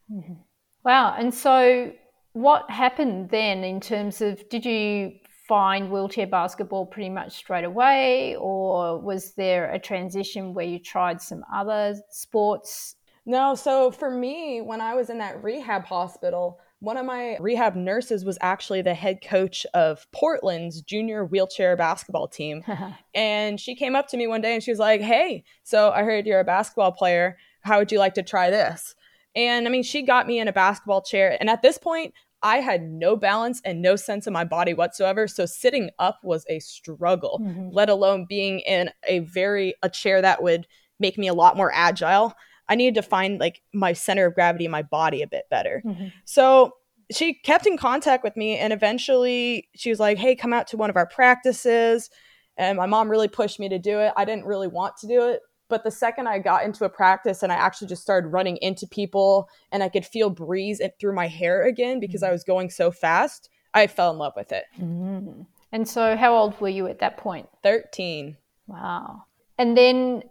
Wow. 0.84 1.14
And 1.18 1.32
so, 1.32 1.92
what 2.34 2.70
happened 2.70 3.30
then 3.30 3.64
in 3.64 3.80
terms 3.80 4.20
of 4.20 4.46
did 4.50 4.66
you 4.66 5.12
find 5.48 5.90
wheelchair 5.90 6.26
basketball 6.26 6.84
pretty 6.84 7.08
much 7.08 7.32
straight 7.32 7.64
away, 7.64 8.36
or 8.36 9.00
was 9.00 9.32
there 9.34 9.70
a 9.70 9.78
transition 9.78 10.52
where 10.52 10.66
you 10.66 10.78
tried 10.78 11.22
some 11.22 11.42
other 11.52 11.94
sports? 12.10 12.96
No, 13.26 13.56
so 13.56 13.90
for 13.90 14.10
me, 14.10 14.60
when 14.60 14.80
I 14.80 14.94
was 14.94 15.10
in 15.10 15.18
that 15.18 15.42
rehab 15.42 15.84
hospital, 15.84 16.60
one 16.78 16.96
of 16.96 17.04
my 17.04 17.36
rehab 17.40 17.74
nurses 17.74 18.24
was 18.24 18.38
actually 18.40 18.82
the 18.82 18.94
head 18.94 19.18
coach 19.20 19.66
of 19.74 20.06
Portland's 20.12 20.80
junior 20.82 21.24
wheelchair 21.24 21.76
basketball 21.76 22.28
team. 22.28 22.62
And 23.14 23.58
she 23.58 23.74
came 23.74 23.96
up 23.96 24.08
to 24.08 24.16
me 24.16 24.26
one 24.26 24.42
day 24.42 24.52
and 24.54 24.62
she 24.62 24.70
was 24.70 24.78
like, 24.78 25.00
Hey, 25.00 25.42
so 25.64 25.90
I 25.90 26.02
heard 26.02 26.26
you're 26.26 26.40
a 26.40 26.44
basketball 26.44 26.92
player. 26.92 27.38
How 27.62 27.78
would 27.78 27.90
you 27.90 27.98
like 27.98 28.14
to 28.14 28.22
try 28.22 28.50
this? 28.50 28.94
And 29.34 29.66
I 29.66 29.70
mean, 29.70 29.82
she 29.82 30.02
got 30.02 30.26
me 30.26 30.38
in 30.38 30.48
a 30.48 30.52
basketball 30.52 31.02
chair. 31.02 31.36
And 31.40 31.48
at 31.50 31.62
this 31.62 31.78
point, 31.78 32.12
I 32.42 32.58
had 32.58 32.82
no 32.82 33.16
balance 33.16 33.60
and 33.64 33.80
no 33.82 33.96
sense 33.96 34.26
of 34.26 34.32
my 34.34 34.44
body 34.44 34.74
whatsoever. 34.74 35.26
So 35.26 35.46
sitting 35.46 35.90
up 35.98 36.20
was 36.22 36.44
a 36.48 36.58
struggle, 36.60 37.40
Mhm. 37.42 37.70
let 37.72 37.88
alone 37.88 38.26
being 38.28 38.60
in 38.60 38.90
a 39.04 39.20
very, 39.20 39.74
a 39.82 39.88
chair 39.88 40.20
that 40.22 40.42
would 40.42 40.66
make 41.00 41.16
me 41.18 41.26
a 41.26 41.34
lot 41.34 41.56
more 41.56 41.72
agile. 41.74 42.34
I 42.68 42.74
needed 42.74 42.94
to 42.96 43.02
find 43.02 43.38
like 43.38 43.62
my 43.72 43.92
center 43.92 44.26
of 44.26 44.34
gravity 44.34 44.64
in 44.64 44.70
my 44.70 44.82
body 44.82 45.22
a 45.22 45.26
bit 45.26 45.44
better. 45.50 45.82
Mhm. 45.84 46.12
So 46.24 46.72
she 47.12 47.34
kept 47.34 47.66
in 47.66 47.76
contact 47.76 48.24
with 48.24 48.36
me 48.36 48.58
and 48.58 48.72
eventually 48.72 49.68
she 49.74 49.90
was 49.90 50.00
like, 50.00 50.18
Hey, 50.18 50.34
come 50.34 50.52
out 50.52 50.66
to 50.68 50.76
one 50.76 50.90
of 50.90 50.96
our 50.96 51.06
practices. 51.06 52.10
And 52.56 52.76
my 52.76 52.86
mom 52.86 53.08
really 53.10 53.28
pushed 53.28 53.60
me 53.60 53.68
to 53.68 53.78
do 53.78 54.00
it. 54.00 54.12
I 54.16 54.24
didn't 54.24 54.46
really 54.46 54.66
want 54.68 54.96
to 54.98 55.06
do 55.06 55.28
it. 55.28 55.40
But 55.68 55.84
the 55.84 55.90
second 55.90 56.26
I 56.28 56.38
got 56.38 56.64
into 56.64 56.84
a 56.84 56.88
practice 56.88 57.42
and 57.42 57.52
I 57.52 57.56
actually 57.56 57.88
just 57.88 58.02
started 58.02 58.28
running 58.28 58.56
into 58.58 58.86
people 58.86 59.48
and 59.72 59.82
I 59.82 59.88
could 59.88 60.06
feel 60.06 60.30
breeze 60.30 60.80
it 60.80 60.94
through 60.98 61.14
my 61.14 61.26
hair 61.26 61.64
again 61.64 62.00
because 62.00 62.22
I 62.22 62.30
was 62.30 62.44
going 62.44 62.70
so 62.70 62.90
fast, 62.90 63.50
I 63.74 63.86
fell 63.88 64.10
in 64.12 64.18
love 64.18 64.32
with 64.36 64.52
it. 64.52 64.64
Mhm. 64.80 65.46
And 65.72 65.88
so, 65.88 66.16
how 66.16 66.34
old 66.36 66.60
were 66.60 66.68
you 66.68 66.86
at 66.86 67.00
that 67.00 67.16
point? 67.16 67.48
13. 67.62 68.36
Wow. 68.68 69.24
And 69.58 69.76
then, 69.76 70.22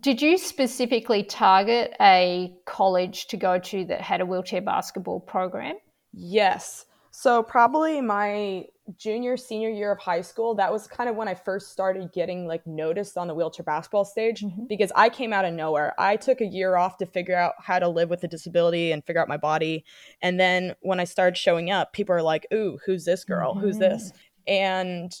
did 0.00 0.20
you 0.22 0.38
specifically 0.38 1.22
target 1.22 1.94
a 2.00 2.54
college 2.66 3.26
to 3.28 3.36
go 3.36 3.58
to 3.58 3.84
that 3.86 4.00
had 4.00 4.20
a 4.20 4.26
wheelchair 4.26 4.62
basketball 4.62 5.20
program? 5.20 5.76
Yes. 6.12 6.86
So 7.10 7.42
probably 7.42 8.00
my 8.00 8.64
junior 8.98 9.36
senior 9.36 9.70
year 9.70 9.92
of 9.92 9.98
high 9.98 10.20
school, 10.20 10.54
that 10.56 10.70
was 10.72 10.86
kind 10.86 11.08
of 11.08 11.16
when 11.16 11.28
I 11.28 11.34
first 11.34 11.70
started 11.70 12.12
getting 12.12 12.46
like 12.46 12.66
noticed 12.66 13.16
on 13.16 13.28
the 13.28 13.34
wheelchair 13.34 13.64
basketball 13.64 14.04
stage 14.04 14.42
Mhm. 14.42 14.68
because 14.68 14.92
I 14.94 15.08
came 15.08 15.32
out 15.32 15.44
of 15.44 15.54
nowhere. 15.54 15.94
I 15.96 16.16
took 16.16 16.40
a 16.40 16.46
year 16.46 16.76
off 16.76 16.98
to 16.98 17.06
figure 17.06 17.36
out 17.36 17.54
how 17.60 17.78
to 17.78 17.88
live 17.88 18.10
with 18.10 18.24
a 18.24 18.28
disability 18.28 18.92
and 18.92 19.04
figure 19.04 19.22
out 19.22 19.28
my 19.28 19.36
body. 19.36 19.84
And 20.22 20.38
then 20.38 20.74
when 20.82 21.00
I 21.00 21.04
started 21.04 21.36
showing 21.38 21.70
up, 21.70 21.92
people 21.92 22.14
are 22.14 22.22
like, 22.22 22.46
"Ooh, 22.52 22.78
who's 22.84 23.04
this 23.04 23.24
girl? 23.24 23.54
Who's 23.54 23.78
this?" 23.78 24.12
And 24.46 25.14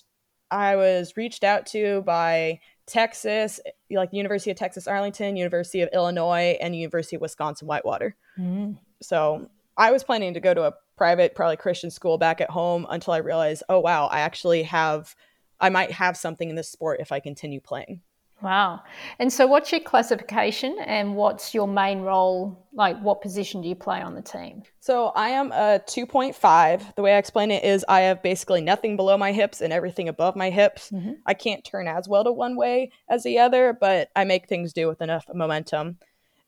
I 0.50 0.76
was 0.76 1.16
reached 1.16 1.42
out 1.44 1.64
to 1.66 2.02
by 2.02 2.60
Texas, 2.86 3.60
like 3.90 4.10
the 4.10 4.16
University 4.16 4.50
of 4.50 4.56
Texas 4.56 4.86
Arlington, 4.86 5.36
University 5.36 5.82
of 5.82 5.88
Illinois, 5.92 6.56
and 6.60 6.74
University 6.74 7.16
of 7.16 7.22
Wisconsin 7.22 7.68
Whitewater. 7.68 8.16
Mm. 8.38 8.78
So 9.02 9.48
I 9.76 9.92
was 9.92 10.04
planning 10.04 10.34
to 10.34 10.40
go 10.40 10.54
to 10.54 10.64
a 10.64 10.74
private, 10.96 11.34
probably 11.34 11.56
Christian 11.56 11.90
school 11.90 12.18
back 12.18 12.40
at 12.40 12.50
home 12.50 12.86
until 12.88 13.12
I 13.12 13.18
realized, 13.18 13.62
oh 13.68 13.80
wow, 13.80 14.06
I 14.06 14.20
actually 14.20 14.62
have, 14.64 15.14
I 15.60 15.68
might 15.68 15.90
have 15.92 16.16
something 16.16 16.48
in 16.48 16.56
this 16.56 16.70
sport 16.70 17.00
if 17.00 17.12
I 17.12 17.20
continue 17.20 17.60
playing. 17.60 18.00
Wow. 18.42 18.82
And 19.18 19.32
so, 19.32 19.46
what's 19.46 19.72
your 19.72 19.80
classification 19.80 20.76
and 20.84 21.16
what's 21.16 21.54
your 21.54 21.66
main 21.66 22.00
role? 22.00 22.66
Like, 22.74 23.00
what 23.00 23.22
position 23.22 23.62
do 23.62 23.68
you 23.68 23.74
play 23.74 24.02
on 24.02 24.14
the 24.14 24.22
team? 24.22 24.64
So 24.80 25.12
I 25.14 25.30
am 25.30 25.50
a 25.52 25.80
2.5. 25.86 26.94
The 26.94 27.02
way 27.02 27.14
I 27.14 27.18
explain 27.18 27.50
it 27.50 27.64
is 27.64 27.84
I 27.88 28.00
have 28.00 28.22
basically 28.22 28.60
nothing 28.60 28.96
below 28.96 29.16
my 29.16 29.32
hips 29.32 29.60
and 29.62 29.72
everything 29.72 30.08
above 30.08 30.36
my 30.36 30.50
hips. 30.50 30.90
Mhm. 30.90 31.16
I 31.24 31.32
can't 31.34 31.64
turn 31.64 31.88
as 31.88 32.08
well 32.08 32.24
to 32.24 32.32
one 32.32 32.56
way 32.56 32.90
as 33.08 33.22
the 33.22 33.38
other, 33.38 33.72
but 33.72 34.10
I 34.14 34.24
make 34.24 34.46
things 34.48 34.72
do 34.72 34.88
with 34.88 35.00
enough 35.00 35.24
momentum. 35.32 35.98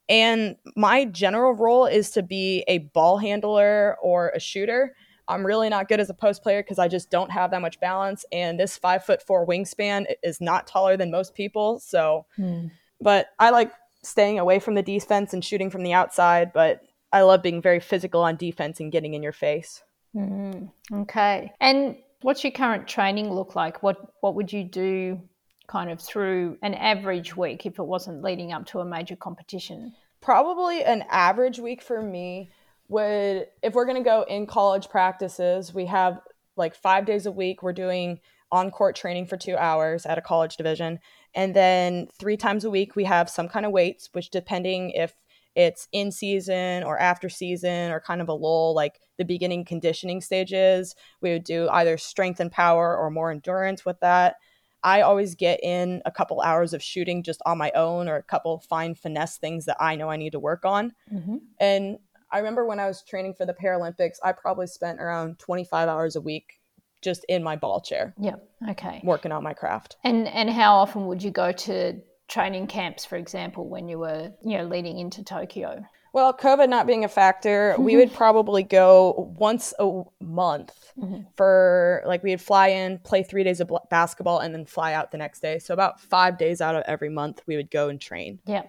And 0.08 0.56
my 0.76 1.04
general 1.04 1.52
role 1.52 1.86
is 1.86 2.10
to 2.10 2.22
be 2.22 2.64
a 2.68 2.78
ball 2.78 3.18
handler 3.18 3.96
or 4.02 4.30
a 4.30 4.40
shooter. 4.40 4.94
I'm 5.28 5.44
really 5.44 5.68
not 5.68 5.88
good 5.88 6.00
as 6.00 6.10
a 6.10 6.14
post 6.14 6.42
player 6.42 6.62
because 6.62 6.78
I 6.78 6.88
just 6.88 7.10
don't 7.10 7.30
have 7.30 7.50
that 7.50 7.62
much 7.62 7.80
balance. 7.80 8.24
And 8.32 8.58
this 8.58 8.76
five 8.76 9.04
foot 9.04 9.22
four 9.22 9.46
wingspan 9.46 10.06
is 10.22 10.40
not 10.40 10.66
taller 10.66 10.96
than 10.96 11.10
most 11.10 11.34
people. 11.34 11.80
So, 11.80 12.26
hmm. 12.36 12.68
but 13.00 13.28
I 13.38 13.50
like 13.50 13.72
staying 14.02 14.38
away 14.38 14.60
from 14.60 14.74
the 14.74 14.82
defense 14.82 15.32
and 15.32 15.44
shooting 15.44 15.70
from 15.70 15.82
the 15.82 15.92
outside. 15.92 16.52
But 16.52 16.82
I 17.12 17.22
love 17.22 17.42
being 17.42 17.60
very 17.60 17.80
physical 17.80 18.22
on 18.22 18.36
defense 18.36 18.78
and 18.80 18.92
getting 18.92 19.14
in 19.14 19.22
your 19.22 19.32
face. 19.32 19.82
Mm, 20.14 20.70
okay. 20.92 21.52
And 21.60 21.96
what's 22.22 22.44
your 22.44 22.52
current 22.52 22.86
training 22.86 23.32
look 23.32 23.54
like? 23.54 23.82
What 23.82 23.98
What 24.20 24.34
would 24.34 24.52
you 24.52 24.64
do 24.64 25.20
kind 25.66 25.90
of 25.90 26.00
through 26.00 26.58
an 26.62 26.74
average 26.74 27.36
week 27.36 27.66
if 27.66 27.78
it 27.78 27.86
wasn't 27.86 28.22
leading 28.22 28.52
up 28.52 28.66
to 28.66 28.80
a 28.80 28.84
major 28.84 29.16
competition? 29.16 29.92
Probably 30.20 30.82
an 30.84 31.04
average 31.10 31.58
week 31.58 31.82
for 31.82 32.00
me 32.02 32.50
would, 32.88 33.46
if 33.62 33.74
we're 33.74 33.84
going 33.84 34.02
to 34.02 34.08
go 34.08 34.24
in 34.28 34.46
college 34.46 34.88
practices, 34.88 35.74
we 35.74 35.86
have 35.86 36.20
like 36.56 36.74
five 36.74 37.06
days 37.06 37.26
a 37.26 37.32
week, 37.32 37.62
we're 37.62 37.72
doing 37.72 38.20
on 38.52 38.70
court 38.70 38.94
training 38.96 39.26
for 39.26 39.36
two 39.36 39.56
hours 39.56 40.06
at 40.06 40.18
a 40.18 40.22
college 40.22 40.56
division. 40.56 40.98
And 41.34 41.54
then 41.54 42.08
three 42.18 42.36
times 42.36 42.64
a 42.64 42.70
week, 42.70 42.96
we 42.96 43.04
have 43.04 43.28
some 43.28 43.48
kind 43.48 43.66
of 43.66 43.72
weights, 43.72 44.08
which 44.12 44.30
depending 44.30 44.90
if 44.90 45.14
it's 45.54 45.88
in 45.90 46.12
season 46.12 46.84
or 46.84 46.98
after 46.98 47.28
season 47.28 47.90
or 47.90 48.00
kind 48.00 48.20
of 48.20 48.28
a 48.28 48.32
lull, 48.32 48.74
like 48.74 49.00
the 49.18 49.24
beginning 49.24 49.64
conditioning 49.64 50.20
stages, 50.20 50.94
we 51.20 51.32
would 51.32 51.44
do 51.44 51.68
either 51.70 51.96
strength 51.98 52.40
and 52.40 52.52
power 52.52 52.96
or 52.96 53.10
more 53.10 53.30
endurance 53.30 53.84
with 53.84 53.98
that. 54.00 54.36
I 54.82 55.00
always 55.00 55.34
get 55.34 55.58
in 55.64 56.02
a 56.04 56.12
couple 56.12 56.40
hours 56.42 56.72
of 56.72 56.82
shooting 56.82 57.22
just 57.22 57.40
on 57.44 57.58
my 57.58 57.72
own 57.74 58.08
or 58.08 58.16
a 58.16 58.22
couple 58.22 58.60
fine 58.60 58.94
finesse 58.94 59.38
things 59.38 59.64
that 59.64 59.78
I 59.80 59.96
know 59.96 60.10
I 60.10 60.16
need 60.16 60.32
to 60.32 60.38
work 60.38 60.64
on. 60.64 60.92
Mm-hmm. 61.12 61.36
And 61.58 61.98
I 62.30 62.38
remember 62.38 62.64
when 62.64 62.80
I 62.80 62.86
was 62.86 63.02
training 63.02 63.34
for 63.34 63.46
the 63.46 63.54
Paralympics, 63.54 64.16
I 64.22 64.32
probably 64.32 64.66
spent 64.66 65.00
around 65.00 65.38
25 65.38 65.88
hours 65.88 66.16
a 66.16 66.20
week 66.20 66.60
just 67.02 67.24
in 67.28 67.42
my 67.42 67.56
ball 67.56 67.80
chair. 67.80 68.14
Yeah. 68.20 68.36
Okay. 68.70 69.00
Working 69.04 69.32
on 69.32 69.42
my 69.42 69.54
craft. 69.54 69.96
And 70.04 70.26
and 70.28 70.50
how 70.50 70.76
often 70.76 71.06
would 71.06 71.22
you 71.22 71.30
go 71.30 71.52
to 71.52 72.00
training 72.28 72.66
camps, 72.66 73.04
for 73.04 73.16
example, 73.16 73.68
when 73.68 73.88
you 73.88 73.98
were, 73.98 74.32
you 74.42 74.58
know, 74.58 74.64
leading 74.64 74.98
into 74.98 75.22
Tokyo? 75.22 75.84
Well, 76.12 76.32
COVID 76.32 76.70
not 76.70 76.86
being 76.86 77.04
a 77.04 77.08
factor, 77.08 77.76
we 77.78 77.96
would 77.96 78.12
probably 78.22 78.62
go 78.62 79.34
once 79.38 79.74
a 79.78 80.02
month 80.20 80.92
mm-hmm. 80.98 81.24
for 81.36 82.02
like 82.06 82.22
we'd 82.22 82.40
fly 82.40 82.68
in, 82.68 82.98
play 83.00 83.22
three 83.22 83.44
days 83.44 83.60
of 83.60 83.70
basketball, 83.90 84.38
and 84.38 84.54
then 84.54 84.64
fly 84.64 84.94
out 84.94 85.12
the 85.12 85.18
next 85.18 85.40
day. 85.40 85.58
So 85.58 85.74
about 85.74 86.00
five 86.00 86.38
days 86.38 86.62
out 86.62 86.74
of 86.74 86.84
every 86.86 87.10
month, 87.10 87.42
we 87.46 87.56
would 87.56 87.70
go 87.70 87.90
and 87.90 88.00
train. 88.00 88.38
Yeah. 88.46 88.62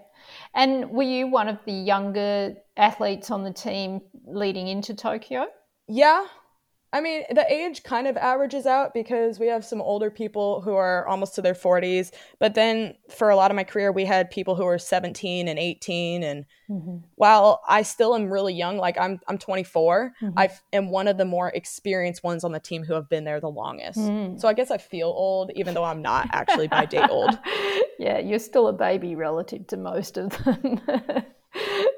And 0.53 0.89
were 0.89 1.03
you 1.03 1.27
one 1.27 1.47
of 1.47 1.59
the 1.65 1.73
younger 1.73 2.55
athletes 2.75 3.31
on 3.31 3.43
the 3.43 3.53
team 3.53 4.01
leading 4.25 4.67
into 4.67 4.93
Tokyo? 4.93 5.47
Yeah, 5.87 6.25
I 6.93 7.01
mean, 7.01 7.23
the 7.29 7.45
age 7.51 7.83
kind 7.83 8.07
of 8.07 8.15
averages 8.15 8.65
out 8.65 8.93
because 8.93 9.39
we 9.39 9.47
have 9.47 9.65
some 9.65 9.81
older 9.81 10.09
people 10.09 10.61
who 10.61 10.73
are 10.73 11.05
almost 11.07 11.35
to 11.35 11.41
their 11.41 11.53
40s. 11.53 12.11
But 12.39 12.55
then 12.55 12.95
for 13.09 13.29
a 13.29 13.35
lot 13.35 13.51
of 13.51 13.55
my 13.55 13.65
career, 13.65 13.91
we 13.91 14.05
had 14.05 14.31
people 14.31 14.55
who 14.55 14.63
were 14.63 14.79
17 14.79 15.49
and 15.49 15.59
18. 15.59 16.23
And 16.23 16.45
mm-hmm. 16.69 16.97
while 17.15 17.61
I 17.67 17.81
still 17.81 18.15
am 18.15 18.31
really 18.31 18.53
young, 18.53 18.77
like 18.77 18.97
I'm, 18.97 19.19
I'm 19.27 19.37
24, 19.37 20.13
mm-hmm. 20.21 20.39
I 20.39 20.49
am 20.71 20.89
one 20.89 21.09
of 21.09 21.17
the 21.17 21.25
more 21.25 21.49
experienced 21.49 22.23
ones 22.23 22.45
on 22.45 22.53
the 22.53 22.59
team 22.59 22.85
who 22.85 22.93
have 22.93 23.09
been 23.09 23.25
there 23.25 23.41
the 23.41 23.49
longest. 23.49 23.99
Mm. 23.99 24.39
So 24.39 24.47
I 24.47 24.53
guess 24.53 24.71
I 24.71 24.77
feel 24.77 25.07
old, 25.07 25.51
even 25.55 25.73
though 25.73 25.83
I'm 25.83 26.01
not 26.01 26.29
actually 26.31 26.67
by 26.67 26.85
date 26.85 27.09
old. 27.09 27.37
Yeah, 27.99 28.19
you're 28.19 28.37
still 28.37 28.67
a 28.67 28.73
baby 28.73 29.15
relative 29.15 29.65
to 29.67 29.77
most 29.77 30.17
of 30.17 30.29
them. 30.43 30.79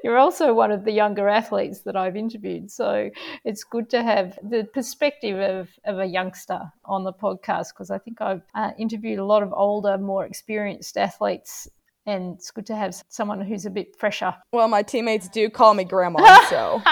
You're 0.02 0.18
also 0.18 0.54
one 0.54 0.70
of 0.70 0.84
the 0.84 0.92
younger 0.92 1.28
athletes 1.28 1.80
that 1.82 1.96
I've 1.96 2.16
interviewed. 2.16 2.70
So 2.70 3.10
it's 3.44 3.64
good 3.64 3.90
to 3.90 4.02
have 4.02 4.38
the 4.42 4.66
perspective 4.72 5.38
of, 5.38 5.68
of 5.84 5.98
a 5.98 6.06
youngster 6.06 6.60
on 6.84 7.04
the 7.04 7.12
podcast 7.12 7.68
because 7.74 7.90
I 7.90 7.98
think 7.98 8.20
I've 8.20 8.42
uh, 8.54 8.70
interviewed 8.78 9.18
a 9.18 9.24
lot 9.24 9.42
of 9.42 9.52
older, 9.52 9.98
more 9.98 10.24
experienced 10.24 10.96
athletes. 10.96 11.68
And 12.06 12.36
it's 12.36 12.50
good 12.50 12.66
to 12.66 12.76
have 12.76 12.94
someone 13.08 13.42
who's 13.42 13.66
a 13.66 13.70
bit 13.70 13.94
fresher. 13.98 14.34
Well, 14.52 14.68
my 14.68 14.82
teammates 14.82 15.28
do 15.28 15.50
call 15.50 15.74
me 15.74 15.84
grandma, 15.84 16.40
so 16.48 16.82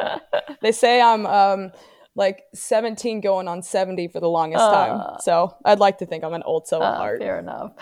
they 0.62 0.70
say 0.70 1.02
I'm 1.02 1.26
um, 1.26 1.72
like 2.16 2.44
17 2.54 3.20
going 3.20 3.48
on 3.48 3.62
70 3.62 4.08
for 4.08 4.20
the 4.20 4.28
longest 4.28 4.62
uh, 4.62 4.72
time. 4.72 5.16
So 5.20 5.54
I'd 5.64 5.80
like 5.80 5.98
to 5.98 6.06
think 6.06 6.22
I'm 6.22 6.34
an 6.34 6.44
old 6.44 6.68
soul 6.68 6.82
at 6.82 6.94
uh, 6.94 6.96
heart. 6.96 7.20
Fair 7.20 7.38
enough. 7.38 7.72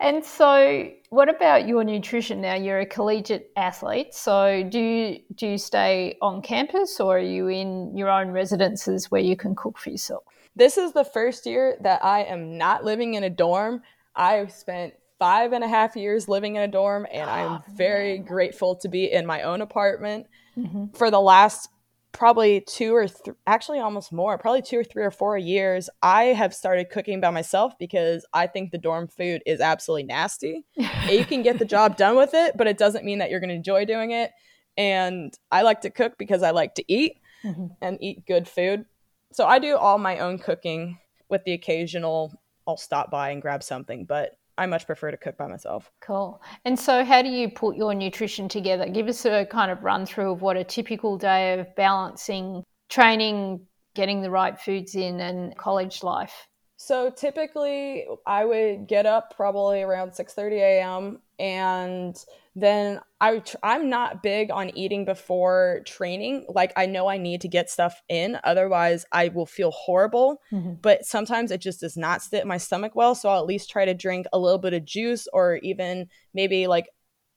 And 0.00 0.24
so, 0.24 0.90
what 1.10 1.28
about 1.28 1.68
your 1.68 1.84
nutrition 1.84 2.40
now? 2.40 2.54
You're 2.54 2.80
a 2.80 2.86
collegiate 2.86 3.50
athlete. 3.56 4.14
So, 4.14 4.66
do 4.68 4.80
you, 4.80 5.18
do 5.34 5.46
you 5.46 5.58
stay 5.58 6.16
on 6.22 6.40
campus 6.40 7.00
or 7.00 7.18
are 7.18 7.20
you 7.20 7.48
in 7.48 7.96
your 7.96 8.08
own 8.08 8.30
residences 8.30 9.10
where 9.10 9.20
you 9.20 9.36
can 9.36 9.54
cook 9.54 9.78
for 9.78 9.90
yourself? 9.90 10.24
This 10.56 10.78
is 10.78 10.92
the 10.92 11.04
first 11.04 11.46
year 11.46 11.76
that 11.82 12.04
I 12.04 12.24
am 12.24 12.56
not 12.56 12.84
living 12.84 13.14
in 13.14 13.24
a 13.24 13.30
dorm. 13.30 13.82
I've 14.16 14.52
spent 14.52 14.94
five 15.18 15.52
and 15.52 15.62
a 15.62 15.68
half 15.68 15.96
years 15.96 16.28
living 16.28 16.56
in 16.56 16.62
a 16.62 16.68
dorm, 16.68 17.06
and 17.12 17.30
I'm 17.30 17.52
oh, 17.52 17.62
very 17.74 18.18
grateful 18.18 18.74
to 18.76 18.88
be 18.88 19.10
in 19.12 19.24
my 19.24 19.42
own 19.42 19.60
apartment. 19.60 20.26
Mm-hmm. 20.58 20.96
For 20.96 21.10
the 21.10 21.20
last 21.20 21.68
probably 22.12 22.60
two 22.60 22.94
or 22.94 23.08
th- 23.08 23.36
actually 23.46 23.78
almost 23.80 24.12
more, 24.12 24.38
probably 24.38 24.62
two 24.62 24.78
or 24.78 24.84
three 24.84 25.02
or 25.02 25.10
four 25.10 25.36
years, 25.36 25.88
I 26.02 26.24
have 26.24 26.54
started 26.54 26.90
cooking 26.90 27.20
by 27.20 27.30
myself 27.30 27.72
because 27.78 28.24
I 28.32 28.46
think 28.46 28.70
the 28.70 28.78
dorm 28.78 29.08
food 29.08 29.42
is 29.46 29.60
absolutely 29.60 30.04
nasty. 30.04 30.64
you 31.10 31.24
can 31.24 31.42
get 31.42 31.58
the 31.58 31.64
job 31.64 31.96
done 31.96 32.16
with 32.16 32.34
it, 32.34 32.56
but 32.56 32.66
it 32.66 32.78
doesn't 32.78 33.04
mean 33.04 33.18
that 33.18 33.30
you're 33.30 33.40
going 33.40 33.50
to 33.50 33.56
enjoy 33.56 33.84
doing 33.84 34.10
it. 34.12 34.30
And 34.76 35.36
I 35.50 35.62
like 35.62 35.80
to 35.82 35.90
cook 35.90 36.18
because 36.18 36.42
I 36.42 36.50
like 36.50 36.74
to 36.76 36.84
eat 36.86 37.18
mm-hmm. 37.44 37.66
and 37.80 37.98
eat 38.00 38.26
good 38.26 38.46
food. 38.46 38.84
So 39.32 39.46
I 39.46 39.58
do 39.58 39.76
all 39.76 39.98
my 39.98 40.18
own 40.18 40.38
cooking 40.38 40.98
with 41.28 41.44
the 41.44 41.52
occasional 41.52 42.32
I'll 42.66 42.76
stop 42.76 43.10
by 43.10 43.30
and 43.30 43.42
grab 43.42 43.62
something, 43.62 44.04
but 44.04 44.38
I 44.58 44.66
much 44.66 44.86
prefer 44.86 45.10
to 45.10 45.16
cook 45.16 45.36
by 45.36 45.46
myself. 45.46 45.90
Cool. 46.00 46.42
And 46.64 46.78
so, 46.78 47.04
how 47.04 47.22
do 47.22 47.28
you 47.28 47.50
put 47.50 47.76
your 47.76 47.94
nutrition 47.94 48.48
together? 48.48 48.88
Give 48.88 49.08
us 49.08 49.24
a 49.24 49.46
kind 49.46 49.70
of 49.70 49.82
run 49.82 50.06
through 50.06 50.32
of 50.32 50.42
what 50.42 50.56
a 50.56 50.64
typical 50.64 51.16
day 51.16 51.58
of 51.58 51.74
balancing 51.74 52.62
training, 52.88 53.66
getting 53.94 54.20
the 54.20 54.30
right 54.30 54.58
foods 54.58 54.94
in, 54.94 55.20
and 55.20 55.56
college 55.56 56.02
life. 56.02 56.46
So 56.84 57.10
typically, 57.10 58.06
I 58.26 58.44
would 58.44 58.88
get 58.88 59.06
up 59.06 59.36
probably 59.36 59.82
around 59.82 60.10
6:30 60.14 60.56
a.m. 60.56 61.20
and 61.38 62.16
then 62.56 63.00
I 63.20 63.38
tr- 63.38 63.56
I'm 63.62 63.88
not 63.88 64.20
big 64.20 64.50
on 64.50 64.76
eating 64.76 65.04
before 65.04 65.82
training. 65.86 66.44
Like 66.48 66.72
I 66.74 66.86
know 66.86 67.06
I 67.06 67.18
need 67.18 67.42
to 67.42 67.48
get 67.48 67.70
stuff 67.70 68.02
in, 68.08 68.36
otherwise 68.42 69.06
I 69.12 69.28
will 69.28 69.46
feel 69.46 69.70
horrible. 69.70 70.40
Mm-hmm. 70.50 70.74
But 70.82 71.04
sometimes 71.04 71.52
it 71.52 71.60
just 71.60 71.78
does 71.78 71.96
not 71.96 72.20
sit 72.20 72.42
in 72.42 72.48
my 72.48 72.58
stomach 72.58 72.96
well, 72.96 73.14
so 73.14 73.28
I'll 73.28 73.38
at 73.38 73.46
least 73.46 73.70
try 73.70 73.84
to 73.84 73.94
drink 73.94 74.26
a 74.32 74.38
little 74.40 74.58
bit 74.58 74.74
of 74.74 74.84
juice 74.84 75.28
or 75.32 75.58
even 75.62 76.08
maybe 76.34 76.66
like 76.66 76.88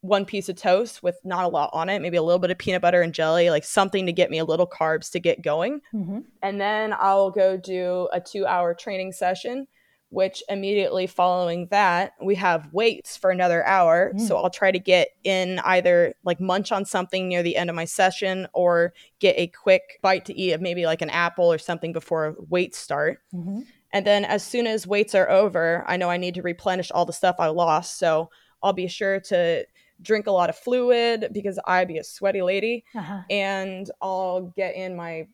one 0.06 0.24
piece 0.24 0.48
of 0.48 0.56
toast 0.56 1.02
with 1.02 1.16
not 1.24 1.44
a 1.44 1.48
lot 1.48 1.70
on 1.72 1.88
it, 1.88 2.00
maybe 2.00 2.16
a 2.16 2.22
little 2.22 2.38
bit 2.38 2.50
of 2.50 2.58
peanut 2.58 2.82
butter 2.82 3.02
and 3.02 3.12
jelly, 3.12 3.50
like 3.50 3.64
something 3.64 4.06
to 4.06 4.12
get 4.12 4.30
me 4.30 4.38
a 4.38 4.44
little 4.44 4.66
carbs 4.66 5.10
to 5.12 5.20
get 5.20 5.42
going. 5.42 5.80
Mm-hmm. 5.94 6.20
And 6.42 6.60
then 6.60 6.94
I'll 6.98 7.30
go 7.30 7.56
do 7.56 8.08
a 8.12 8.20
two 8.20 8.46
hour 8.46 8.74
training 8.74 9.12
session, 9.12 9.66
which 10.10 10.42
immediately 10.48 11.06
following 11.06 11.66
that, 11.70 12.12
we 12.22 12.36
have 12.36 12.72
weights 12.72 13.16
for 13.16 13.30
another 13.30 13.66
hour. 13.66 14.12
Mm. 14.14 14.20
So 14.20 14.36
I'll 14.36 14.50
try 14.50 14.70
to 14.70 14.78
get 14.78 15.08
in 15.24 15.58
either 15.60 16.14
like 16.24 16.40
munch 16.40 16.72
on 16.72 16.84
something 16.84 17.28
near 17.28 17.42
the 17.42 17.56
end 17.56 17.70
of 17.70 17.76
my 17.76 17.84
session 17.84 18.46
or 18.52 18.94
get 19.18 19.34
a 19.36 19.48
quick 19.48 19.98
bite 20.02 20.24
to 20.26 20.38
eat 20.38 20.52
of 20.52 20.60
maybe 20.60 20.86
like 20.86 21.02
an 21.02 21.10
apple 21.10 21.52
or 21.52 21.58
something 21.58 21.92
before 21.92 22.36
weights 22.48 22.78
start. 22.78 23.18
Mm-hmm. 23.34 23.60
And 23.92 24.06
then 24.06 24.24
as 24.24 24.44
soon 24.44 24.66
as 24.66 24.86
weights 24.86 25.14
are 25.14 25.30
over, 25.30 25.84
I 25.86 25.96
know 25.96 26.10
I 26.10 26.18
need 26.18 26.34
to 26.34 26.42
replenish 26.42 26.90
all 26.90 27.04
the 27.04 27.12
stuff 27.12 27.36
I 27.38 27.48
lost. 27.48 27.98
So 27.98 28.30
I'll 28.62 28.72
be 28.72 28.88
sure 28.88 29.20
to 29.20 29.64
drink 30.02 30.26
a 30.26 30.30
lot 30.30 30.50
of 30.50 30.56
fluid 30.56 31.28
because 31.32 31.58
I 31.66 31.84
be 31.84 31.98
a 31.98 32.04
sweaty 32.04 32.42
lady, 32.42 32.84
uh-huh. 32.94 33.22
and 33.30 33.90
I'll 34.00 34.52
get 34.56 34.74
in 34.74 34.96
my 34.96 35.26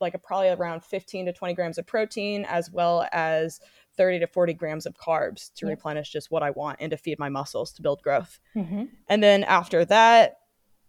like 0.00 0.14
a, 0.14 0.18
probably 0.18 0.48
around 0.48 0.84
15 0.84 1.26
to 1.26 1.32
20 1.32 1.54
grams 1.54 1.78
of 1.78 1.86
protein 1.86 2.44
as 2.48 2.70
well 2.70 3.08
as 3.12 3.60
30 3.96 4.20
to 4.20 4.26
40 4.26 4.54
grams 4.54 4.86
of 4.86 4.94
carbs 4.94 5.52
to 5.54 5.66
yeah. 5.66 5.70
replenish 5.70 6.10
just 6.10 6.30
what 6.30 6.42
I 6.42 6.50
want 6.50 6.78
and 6.80 6.90
to 6.90 6.96
feed 6.96 7.18
my 7.18 7.28
muscles 7.28 7.72
to 7.72 7.82
build 7.82 8.02
growth. 8.02 8.38
Mm-hmm. 8.54 8.84
And 9.08 9.22
then 9.22 9.44
after 9.44 9.84
that, 9.86 10.40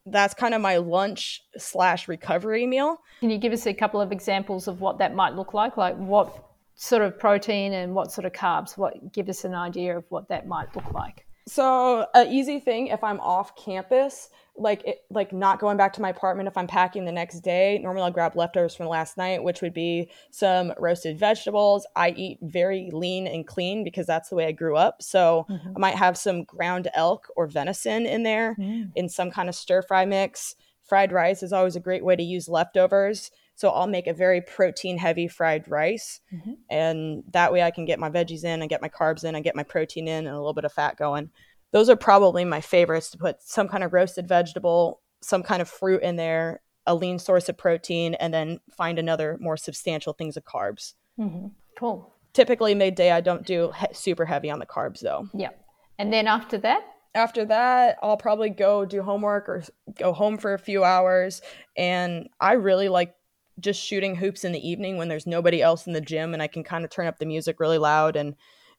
that's 0.06 0.34
kind 0.34 0.54
of 0.54 0.62
my 0.62 0.78
lunch 0.78 1.44
slash 1.58 2.08
recovery 2.08 2.66
meal. 2.66 3.02
Can 3.20 3.30
you 3.30 3.38
give 3.38 3.54
us 3.54 3.68
a 3.68 3.74
couple 3.74 4.02
of 4.02 4.12
examples 4.12 4.68
of 4.68 4.82
what 4.82 5.00
that 5.00 5.14
might 5.14 5.36
look 5.36 5.54
like? 5.54 5.78
Like 5.78 5.96
what 5.98 6.46
sort 6.76 7.02
of 7.02 7.20
protein 7.20 7.74
and 7.74 7.94
what 7.94 8.12
sort 8.12 8.26
of 8.26 8.32
carbs? 8.32 8.78
What 8.78 9.12
give 9.12 9.30
us 9.30 9.44
an 9.44 9.54
idea 9.54 9.98
of 9.98 10.06
what 10.10 10.30
that 10.30 10.48
might 10.48 10.74
look 10.76 10.94
like? 10.94 11.27
So, 11.48 12.06
an 12.14 12.32
easy 12.32 12.60
thing 12.60 12.88
if 12.88 13.04
I'm 13.04 13.22
off 13.22 13.56
campus, 13.56 14.30
like 14.58 14.84
it, 14.86 15.06
like 15.10 15.32
not 15.32 15.60
going 15.60 15.78
back 15.78 15.94
to 15.94 16.02
my 16.02 16.10
apartment 16.10 16.48
if 16.48 16.58
I'm 16.58 16.68
packing 16.68 17.06
the 17.06 17.12
next 17.12 17.40
day. 17.40 17.80
Normally, 17.82 18.04
I'll 18.04 18.12
grab 18.12 18.36
leftovers 18.36 18.76
from 18.76 18.88
last 18.88 19.16
night, 19.18 19.42
which 19.42 19.62
would 19.62 19.74
be 19.74 20.10
some 20.30 20.74
roasted 20.78 21.18
vegetables. 21.18 21.88
I 21.96 22.10
eat 22.10 22.40
very 22.42 22.90
lean 22.92 23.28
and 23.28 23.48
clean 23.48 23.86
because 23.86 24.06
that's 24.06 24.28
the 24.28 24.36
way 24.36 24.48
I 24.48 24.52
grew 24.52 24.76
up. 24.76 25.02
So, 25.02 25.46
mm-hmm. 25.50 25.70
I 25.76 25.80
might 25.80 25.96
have 25.96 26.18
some 26.18 26.44
ground 26.44 26.90
elk 26.94 27.28
or 27.38 27.48
venison 27.48 28.06
in 28.06 28.24
there 28.24 28.56
mm. 28.60 28.92
in 28.96 29.08
some 29.08 29.32
kind 29.32 29.48
of 29.48 29.56
stir 29.56 29.82
fry 29.82 30.06
mix. 30.06 30.56
Fried 30.84 31.14
rice 31.14 31.44
is 31.44 31.54
always 31.54 31.78
a 31.78 31.82
great 31.82 32.04
way 32.04 32.18
to 32.18 32.24
use 32.24 32.50
leftovers. 32.50 33.32
So 33.58 33.70
I'll 33.70 33.88
make 33.88 34.06
a 34.06 34.14
very 34.14 34.40
protein 34.40 35.00
heavy 35.00 35.28
fried 35.28 35.68
rice. 35.68 36.22
Mm-hmm. 36.32 36.54
And 36.70 37.24
that 37.32 37.52
way 37.52 37.64
I 37.64 37.72
can 37.72 37.86
get 37.86 37.98
my 37.98 38.08
veggies 38.08 38.44
in 38.44 38.62
and 38.62 38.70
get 38.70 38.84
my 38.84 38.88
carbs 38.88 39.24
in 39.24 39.34
and 39.34 39.44
get 39.44 39.56
my 39.56 39.64
protein 39.64 40.08
in 40.08 40.28
and 40.28 40.36
a 40.36 40.38
little 40.38 40.54
bit 40.54 40.64
of 40.64 40.72
fat 40.72 40.96
going. 40.96 41.32
Those 41.72 41.90
are 41.90 41.96
probably 41.96 42.46
my 42.46 42.62
favorites 42.62 43.10
to 43.12 43.18
put 43.18 43.42
some 43.42 43.68
kind 43.68 43.84
of 43.84 43.94
roasted 43.94 44.28
vegetable, 44.28 45.02
some 45.22 45.42
kind 45.42 45.60
of 45.60 45.68
fruit 45.68 46.04
in 46.04 46.18
there, 46.18 46.62
a 46.86 46.94
lean 46.94 47.18
source 47.18 47.50
of 47.50 47.58
protein, 47.58 48.14
and 48.14 48.32
then 48.32 48.60
find 48.70 49.00
another 49.00 49.40
more 49.42 49.58
substantial 49.58 50.14
things 50.14 50.38
of 50.38 50.46
carbs. 50.46 50.94
Mm-hmm. 51.20 51.48
Cool. 51.80 52.14
Typically, 52.34 52.76
midday, 52.76 53.12
I 53.12 53.22
don't 53.22 53.44
do 53.44 53.72
he- 53.72 53.88
super 53.92 54.26
heavy 54.26 54.52
on 54.52 54.60
the 54.60 54.68
carbs 54.68 55.00
though. 55.00 55.30
Yeah. 55.34 55.50
And 55.98 56.14
then 56.14 56.28
after 56.28 56.60
that? 56.60 56.84
After 57.16 57.44
that, 57.46 57.98
I'll 58.04 58.18
probably 58.18 58.52
go 58.52 58.86
do 58.86 59.02
homework 59.02 59.50
or 59.50 59.64
go 59.98 60.14
home 60.14 60.38
for 60.38 60.54
a 60.54 60.60
few 60.60 60.84
hours. 60.84 61.42
And 61.76 62.30
I 62.40 62.54
really 62.54 62.88
like 62.88 63.16
just 63.60 63.82
shooting 63.82 64.16
hoops 64.16 64.44
in 64.44 64.52
the 64.52 64.68
evening 64.68 64.98
when 64.98 65.08
there's 65.08 65.28
nobody 65.28 65.62
else 65.62 65.88
in 65.88 65.94
the 65.94 66.02
gym 66.02 66.34
and 66.34 66.42
I 66.42 66.48
can 66.48 66.64
kind 66.64 66.86
of 66.86 66.92
turn 66.92 67.08
up 67.08 67.20
the 67.20 67.26
music 67.26 67.60
really 67.60 67.78
loud 67.78 68.16
and 68.16 68.36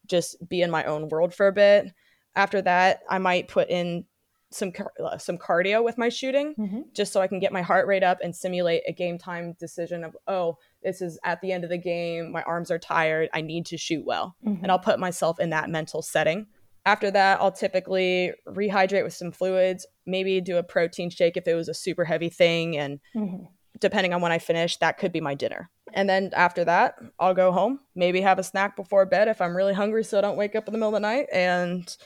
just 0.06 0.36
be 0.48 0.62
in 0.62 0.70
my 0.70 0.84
own 0.84 1.08
world 1.08 1.34
for 1.34 1.48
a 1.48 1.52
bit. 1.52 1.92
After 2.34 2.62
that, 2.62 3.00
I 3.08 3.18
might 3.18 3.48
put 3.48 3.68
in 3.68 4.04
some 4.50 4.72
uh, 5.04 5.18
some 5.18 5.36
cardio 5.36 5.84
with 5.84 5.98
my 5.98 6.08
shooting 6.08 6.54
mm-hmm. 6.58 6.80
just 6.94 7.12
so 7.12 7.20
I 7.20 7.26
can 7.26 7.38
get 7.38 7.52
my 7.52 7.60
heart 7.60 7.86
rate 7.86 8.02
up 8.02 8.18
and 8.22 8.34
simulate 8.34 8.82
a 8.88 8.92
game 8.92 9.18
time 9.18 9.54
decision 9.60 10.04
of 10.04 10.16
oh 10.26 10.56
this 10.82 11.02
is 11.02 11.18
at 11.22 11.42
the 11.42 11.52
end 11.52 11.64
of 11.64 11.70
the 11.70 11.76
game 11.76 12.32
my 12.32 12.42
arms 12.44 12.70
are 12.70 12.78
tired 12.78 13.28
I 13.34 13.42
need 13.42 13.66
to 13.66 13.76
shoot 13.76 14.06
well 14.06 14.36
mm-hmm. 14.42 14.62
and 14.62 14.72
I'll 14.72 14.78
put 14.78 14.98
myself 14.98 15.38
in 15.38 15.50
that 15.50 15.68
mental 15.68 16.00
setting 16.00 16.46
after 16.86 17.10
that 17.10 17.42
I'll 17.42 17.52
typically 17.52 18.32
rehydrate 18.46 19.04
with 19.04 19.12
some 19.12 19.32
fluids 19.32 19.86
maybe 20.06 20.40
do 20.40 20.56
a 20.56 20.62
protein 20.62 21.10
shake 21.10 21.36
if 21.36 21.46
it 21.46 21.54
was 21.54 21.68
a 21.68 21.74
super 21.74 22.06
heavy 22.06 22.30
thing 22.30 22.74
and 22.78 23.00
mm-hmm 23.14 23.44
depending 23.80 24.12
on 24.12 24.20
when 24.20 24.32
I 24.32 24.38
finish, 24.38 24.76
that 24.78 24.98
could 24.98 25.12
be 25.12 25.20
my 25.20 25.34
dinner. 25.34 25.70
And 25.94 26.08
then 26.08 26.30
after 26.34 26.64
that, 26.64 26.96
I'll 27.18 27.34
go 27.34 27.52
home, 27.52 27.80
maybe 27.94 28.20
have 28.20 28.38
a 28.38 28.42
snack 28.42 28.76
before 28.76 29.06
bed 29.06 29.28
if 29.28 29.40
I'm 29.40 29.56
really 29.56 29.74
hungry 29.74 30.04
so 30.04 30.18
I 30.18 30.20
don't 30.20 30.36
wake 30.36 30.54
up 30.54 30.68
in 30.68 30.72
the 30.72 30.78
middle 30.78 30.94
of 30.94 30.94
the 30.94 31.00
night. 31.00 31.26
And 31.32 31.96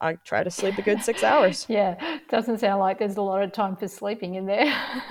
I 0.00 0.14
try 0.14 0.42
to 0.42 0.50
sleep 0.50 0.78
a 0.78 0.82
good 0.82 1.02
six 1.02 1.22
hours. 1.22 1.66
yeah, 1.68 2.18
doesn't 2.28 2.58
sound 2.58 2.80
like 2.80 2.98
there's 2.98 3.16
a 3.16 3.22
lot 3.22 3.42
of 3.42 3.52
time 3.52 3.76
for 3.76 3.88
sleeping 3.88 4.34
in 4.34 4.46
there. 4.46 4.64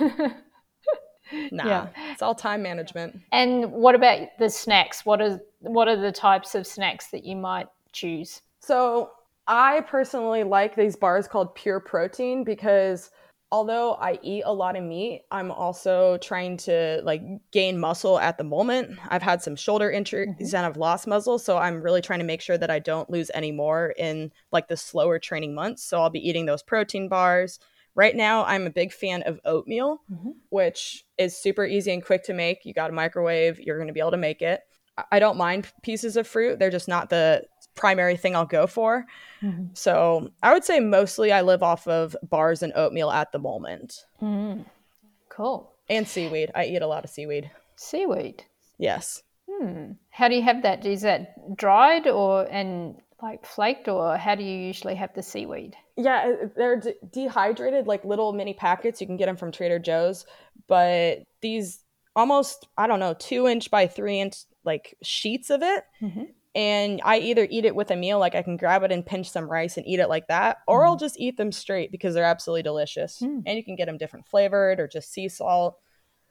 nah, 1.52 1.66
yeah. 1.66 1.88
it's 2.10 2.22
all 2.22 2.34
time 2.34 2.62
management. 2.62 3.20
And 3.32 3.72
what 3.72 3.94
about 3.94 4.28
the 4.38 4.50
snacks? 4.50 5.06
What 5.06 5.20
are 5.20 5.40
what 5.60 5.88
are 5.88 5.96
the 5.96 6.12
types 6.12 6.54
of 6.54 6.66
snacks 6.66 7.08
that 7.08 7.24
you 7.24 7.36
might 7.36 7.68
choose? 7.92 8.42
So 8.60 9.10
I 9.46 9.80
personally 9.82 10.42
like 10.42 10.74
these 10.74 10.96
bars 10.96 11.28
called 11.28 11.54
Pure 11.54 11.80
Protein 11.80 12.44
because 12.44 13.10
although 13.52 13.94
I 13.94 14.18
eat 14.22 14.42
a 14.46 14.52
lot 14.52 14.76
of 14.76 14.84
meat, 14.84 15.22
I'm 15.30 15.50
also 15.50 16.18
trying 16.18 16.56
to 16.58 17.00
like 17.04 17.22
gain 17.50 17.78
muscle 17.78 18.18
at 18.18 18.38
the 18.38 18.44
moment. 18.44 18.98
I've 19.08 19.22
had 19.22 19.42
some 19.42 19.56
shoulder 19.56 19.90
injuries 19.90 20.28
mm-hmm. 20.28 20.56
and 20.56 20.66
I've 20.66 20.76
lost 20.76 21.06
muscle, 21.06 21.38
so 21.38 21.58
I'm 21.58 21.82
really 21.82 22.00
trying 22.00 22.20
to 22.20 22.24
make 22.24 22.40
sure 22.40 22.58
that 22.58 22.70
I 22.70 22.78
don't 22.78 23.10
lose 23.10 23.30
any 23.34 23.52
more 23.52 23.92
in 23.98 24.30
like 24.52 24.68
the 24.68 24.76
slower 24.76 25.18
training 25.18 25.54
months. 25.54 25.82
So 25.82 26.00
I'll 26.00 26.10
be 26.10 26.26
eating 26.26 26.46
those 26.46 26.62
protein 26.62 27.08
bars. 27.08 27.58
Right 27.96 28.14
now, 28.14 28.44
I'm 28.44 28.66
a 28.66 28.70
big 28.70 28.92
fan 28.92 29.22
of 29.22 29.40
oatmeal, 29.44 30.00
mm-hmm. 30.10 30.30
which 30.50 31.04
is 31.18 31.36
super 31.36 31.66
easy 31.66 31.92
and 31.92 32.04
quick 32.04 32.22
to 32.24 32.34
make. 32.34 32.64
You 32.64 32.72
got 32.72 32.90
a 32.90 32.92
microwave, 32.92 33.58
you're 33.58 33.78
going 33.78 33.88
to 33.88 33.94
be 33.94 34.00
able 34.00 34.12
to 34.12 34.16
make 34.16 34.42
it. 34.42 34.60
I 35.10 35.18
don't 35.18 35.36
mind 35.36 35.72
pieces 35.82 36.16
of 36.16 36.26
fruit. 36.26 36.58
They're 36.58 36.70
just 36.70 36.88
not 36.88 37.10
the 37.10 37.44
primary 37.74 38.16
thing 38.16 38.36
I'll 38.36 38.46
go 38.46 38.66
for. 38.66 39.06
Mm-hmm. 39.42 39.66
So 39.74 40.30
I 40.42 40.52
would 40.52 40.64
say 40.64 40.80
mostly 40.80 41.32
I 41.32 41.42
live 41.42 41.62
off 41.62 41.86
of 41.86 42.16
bars 42.22 42.62
and 42.62 42.72
oatmeal 42.74 43.10
at 43.10 43.32
the 43.32 43.38
moment. 43.38 44.04
Mm-hmm. 44.22 44.62
Cool. 45.28 45.72
And 45.88 46.06
seaweed. 46.06 46.50
I 46.54 46.66
eat 46.66 46.82
a 46.82 46.86
lot 46.86 47.04
of 47.04 47.10
seaweed. 47.10 47.50
Seaweed. 47.76 48.44
Yes. 48.78 49.22
Hmm. 49.50 49.92
How 50.10 50.28
do 50.28 50.34
you 50.34 50.42
have 50.42 50.62
that? 50.62 50.84
Is 50.86 51.02
that 51.02 51.56
dried 51.56 52.06
or 52.06 52.46
and 52.50 52.96
like 53.22 53.44
flaked, 53.44 53.88
or 53.88 54.16
how 54.16 54.34
do 54.34 54.42
you 54.42 54.56
usually 54.56 54.94
have 54.94 55.12
the 55.14 55.22
seaweed? 55.22 55.76
Yeah, 55.96 56.34
uh, 56.42 56.46
they're 56.56 56.80
de- 56.80 56.94
dehydrated, 57.12 57.86
like 57.86 58.04
little 58.04 58.32
mini 58.32 58.54
packets. 58.54 59.00
You 59.00 59.06
can 59.06 59.18
get 59.18 59.26
them 59.26 59.36
from 59.36 59.52
Trader 59.52 59.78
Joe's, 59.78 60.24
but 60.68 61.24
these 61.42 61.80
almost 62.16 62.68
I 62.78 62.86
don't 62.86 63.00
know 63.00 63.14
two 63.14 63.46
inch 63.46 63.70
by 63.70 63.86
three 63.86 64.20
inch 64.20 64.36
like 64.64 64.96
sheets 65.02 65.50
of 65.50 65.62
it. 65.62 65.84
Mm-hmm 66.00 66.24
and 66.54 67.00
I 67.04 67.18
either 67.18 67.46
eat 67.48 67.64
it 67.64 67.74
with 67.74 67.90
a 67.90 67.96
meal, 67.96 68.18
like 68.18 68.34
I 68.34 68.42
can 68.42 68.56
grab 68.56 68.82
it 68.82 68.90
and 68.90 69.06
pinch 69.06 69.30
some 69.30 69.48
rice 69.48 69.76
and 69.76 69.86
eat 69.86 70.00
it 70.00 70.08
like 70.08 70.26
that, 70.28 70.58
or 70.66 70.82
mm. 70.82 70.86
I'll 70.86 70.96
just 70.96 71.18
eat 71.18 71.36
them 71.36 71.52
straight 71.52 71.92
because 71.92 72.14
they're 72.14 72.24
absolutely 72.24 72.62
delicious. 72.62 73.20
Mm. 73.20 73.42
And 73.46 73.56
you 73.56 73.64
can 73.64 73.76
get 73.76 73.86
them 73.86 73.98
different 73.98 74.26
flavored 74.26 74.80
or 74.80 74.88
just 74.88 75.12
sea 75.12 75.28
salt. 75.28 75.78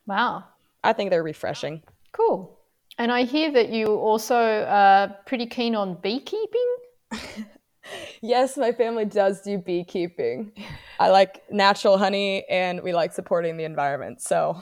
Wow. 0.05 0.43
I 0.83 0.93
think 0.93 1.09
they're 1.09 1.23
refreshing. 1.23 1.83
Cool. 2.11 2.57
And 2.97 3.11
I 3.11 3.23
hear 3.23 3.51
that 3.51 3.69
you 3.69 3.87
also 3.87 4.35
are 4.35 5.15
pretty 5.25 5.45
keen 5.45 5.73
on 5.73 5.95
beekeeping. 5.95 6.75
yes, 8.21 8.57
my 8.57 8.73
family 8.73 9.05
does 9.05 9.41
do 9.41 9.57
beekeeping. 9.57 10.51
I 10.99 11.09
like 11.09 11.43
natural 11.49 11.97
honey 11.97 12.45
and 12.49 12.81
we 12.81 12.93
like 12.93 13.13
supporting 13.13 13.55
the 13.55 13.63
environment. 13.63 14.21
So 14.21 14.61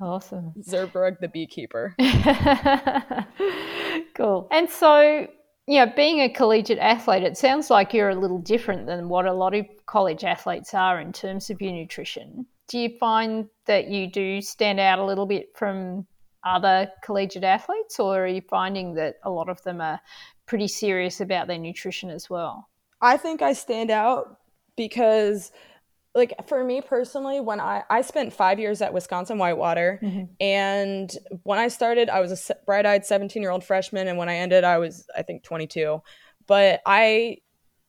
awesome. 0.00 0.52
Zurbrugg 0.60 1.18
the 1.20 1.28
beekeeper. 1.28 1.94
cool. 4.14 4.48
And 4.50 4.68
so, 4.68 5.26
you 5.66 5.84
know, 5.84 5.92
being 5.94 6.20
a 6.20 6.28
collegiate 6.28 6.78
athlete, 6.78 7.22
it 7.22 7.36
sounds 7.36 7.70
like 7.70 7.92
you're 7.92 8.10
a 8.10 8.14
little 8.14 8.38
different 8.38 8.86
than 8.86 9.08
what 9.08 9.26
a 9.26 9.32
lot 9.32 9.54
of 9.54 9.66
college 9.86 10.24
athletes 10.24 10.74
are 10.74 11.00
in 11.00 11.12
terms 11.12 11.50
of 11.50 11.60
your 11.60 11.72
nutrition. 11.72 12.46
Do 12.68 12.78
you 12.78 12.90
find 12.98 13.48
that 13.66 13.88
you 13.88 14.10
do 14.10 14.40
stand 14.40 14.80
out 14.80 14.98
a 14.98 15.04
little 15.04 15.26
bit 15.26 15.50
from 15.54 16.06
other 16.44 16.90
collegiate 17.02 17.44
athletes, 17.44 17.98
or 17.98 18.24
are 18.24 18.26
you 18.26 18.42
finding 18.48 18.94
that 18.94 19.16
a 19.24 19.30
lot 19.30 19.48
of 19.48 19.62
them 19.62 19.80
are 19.80 20.00
pretty 20.46 20.68
serious 20.68 21.20
about 21.20 21.46
their 21.46 21.58
nutrition 21.58 22.10
as 22.10 22.30
well? 22.30 22.68
I 23.00 23.16
think 23.16 23.42
I 23.42 23.52
stand 23.52 23.90
out 23.90 24.38
because 24.76 25.52
like 26.18 26.34
for 26.46 26.62
me 26.62 26.82
personally 26.82 27.40
when 27.40 27.60
i 27.60 27.82
i 27.88 28.02
spent 28.02 28.32
five 28.32 28.58
years 28.58 28.82
at 28.82 28.92
wisconsin 28.92 29.38
whitewater 29.38 29.98
mm-hmm. 30.02 30.24
and 30.40 31.16
when 31.44 31.58
i 31.58 31.68
started 31.68 32.10
i 32.10 32.20
was 32.20 32.50
a 32.50 32.54
bright-eyed 32.66 33.06
17 33.06 33.40
year 33.40 33.50
old 33.50 33.64
freshman 33.64 34.08
and 34.08 34.18
when 34.18 34.28
i 34.28 34.34
ended 34.34 34.64
i 34.64 34.76
was 34.76 35.06
i 35.16 35.22
think 35.22 35.42
22 35.42 36.02
but 36.46 36.80
i 36.84 37.38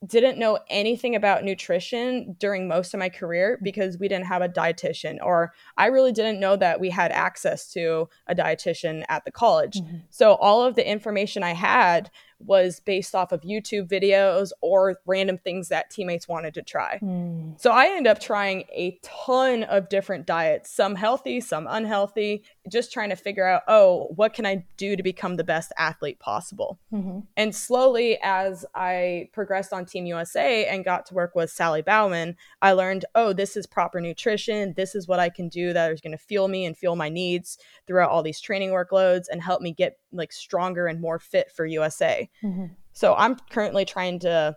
didn't 0.06 0.38
know 0.38 0.58
anything 0.70 1.14
about 1.14 1.44
nutrition 1.44 2.34
during 2.38 2.66
most 2.66 2.94
of 2.94 2.98
my 2.98 3.10
career 3.10 3.58
because 3.62 3.98
we 3.98 4.08
didn't 4.08 4.24
have 4.24 4.40
a 4.40 4.48
dietitian 4.48 5.18
or 5.22 5.52
I 5.76 5.86
really 5.86 6.12
didn't 6.12 6.40
know 6.40 6.56
that 6.56 6.80
we 6.80 6.88
had 6.88 7.12
access 7.12 7.70
to 7.72 8.08
a 8.26 8.34
dietitian 8.34 9.04
at 9.10 9.26
the 9.26 9.30
college. 9.30 9.76
Mm-hmm. 9.76 9.98
So 10.08 10.36
all 10.36 10.62
of 10.62 10.74
the 10.74 10.90
information 10.90 11.42
I 11.42 11.52
had 11.52 12.10
was 12.40 12.80
based 12.80 13.14
off 13.14 13.32
of 13.32 13.42
YouTube 13.42 13.88
videos 13.88 14.50
or 14.60 14.98
random 15.06 15.38
things 15.38 15.68
that 15.68 15.90
teammates 15.90 16.26
wanted 16.26 16.54
to 16.54 16.62
try. 16.62 16.98
Mm. 17.02 17.60
So 17.60 17.70
I 17.70 17.86
ended 17.86 18.06
up 18.06 18.20
trying 18.20 18.64
a 18.72 18.98
ton 19.02 19.64
of 19.64 19.88
different 19.88 20.26
diets, 20.26 20.70
some 20.70 20.94
healthy, 20.94 21.40
some 21.40 21.66
unhealthy, 21.68 22.44
just 22.70 22.92
trying 22.92 23.10
to 23.10 23.16
figure 23.16 23.46
out, 23.46 23.62
oh, 23.68 24.08
what 24.14 24.32
can 24.32 24.46
I 24.46 24.64
do 24.76 24.96
to 24.96 25.02
become 25.02 25.36
the 25.36 25.44
best 25.44 25.72
athlete 25.76 26.18
possible? 26.18 26.78
Mm-hmm. 26.92 27.20
And 27.36 27.54
slowly, 27.54 28.18
as 28.22 28.64
I 28.74 29.28
progressed 29.32 29.72
on 29.72 29.84
Team 29.84 30.06
USA 30.06 30.66
and 30.66 30.84
got 30.84 31.06
to 31.06 31.14
work 31.14 31.34
with 31.34 31.50
Sally 31.50 31.82
Bauman, 31.82 32.36
I 32.62 32.72
learned, 32.72 33.04
oh, 33.14 33.32
this 33.32 33.56
is 33.56 33.66
proper 33.66 34.00
nutrition. 34.00 34.74
This 34.76 34.94
is 34.94 35.06
what 35.06 35.20
I 35.20 35.28
can 35.28 35.48
do 35.48 35.72
that 35.72 35.92
is 35.92 36.00
going 36.00 36.16
to 36.16 36.18
fuel 36.18 36.48
me 36.48 36.64
and 36.64 36.76
fuel 36.76 36.96
my 36.96 37.08
needs 37.08 37.58
throughout 37.86 38.10
all 38.10 38.22
these 38.22 38.40
training 38.40 38.70
workloads 38.70 39.24
and 39.30 39.42
help 39.42 39.60
me 39.60 39.72
get 39.72 39.98
like 40.12 40.32
stronger 40.32 40.86
and 40.86 41.00
more 41.00 41.18
fit 41.18 41.50
for 41.50 41.66
USA. 41.66 42.30
Mm-hmm. 42.42 42.66
So 42.92 43.14
I'm 43.14 43.36
currently 43.50 43.84
trying 43.84 44.20
to 44.20 44.56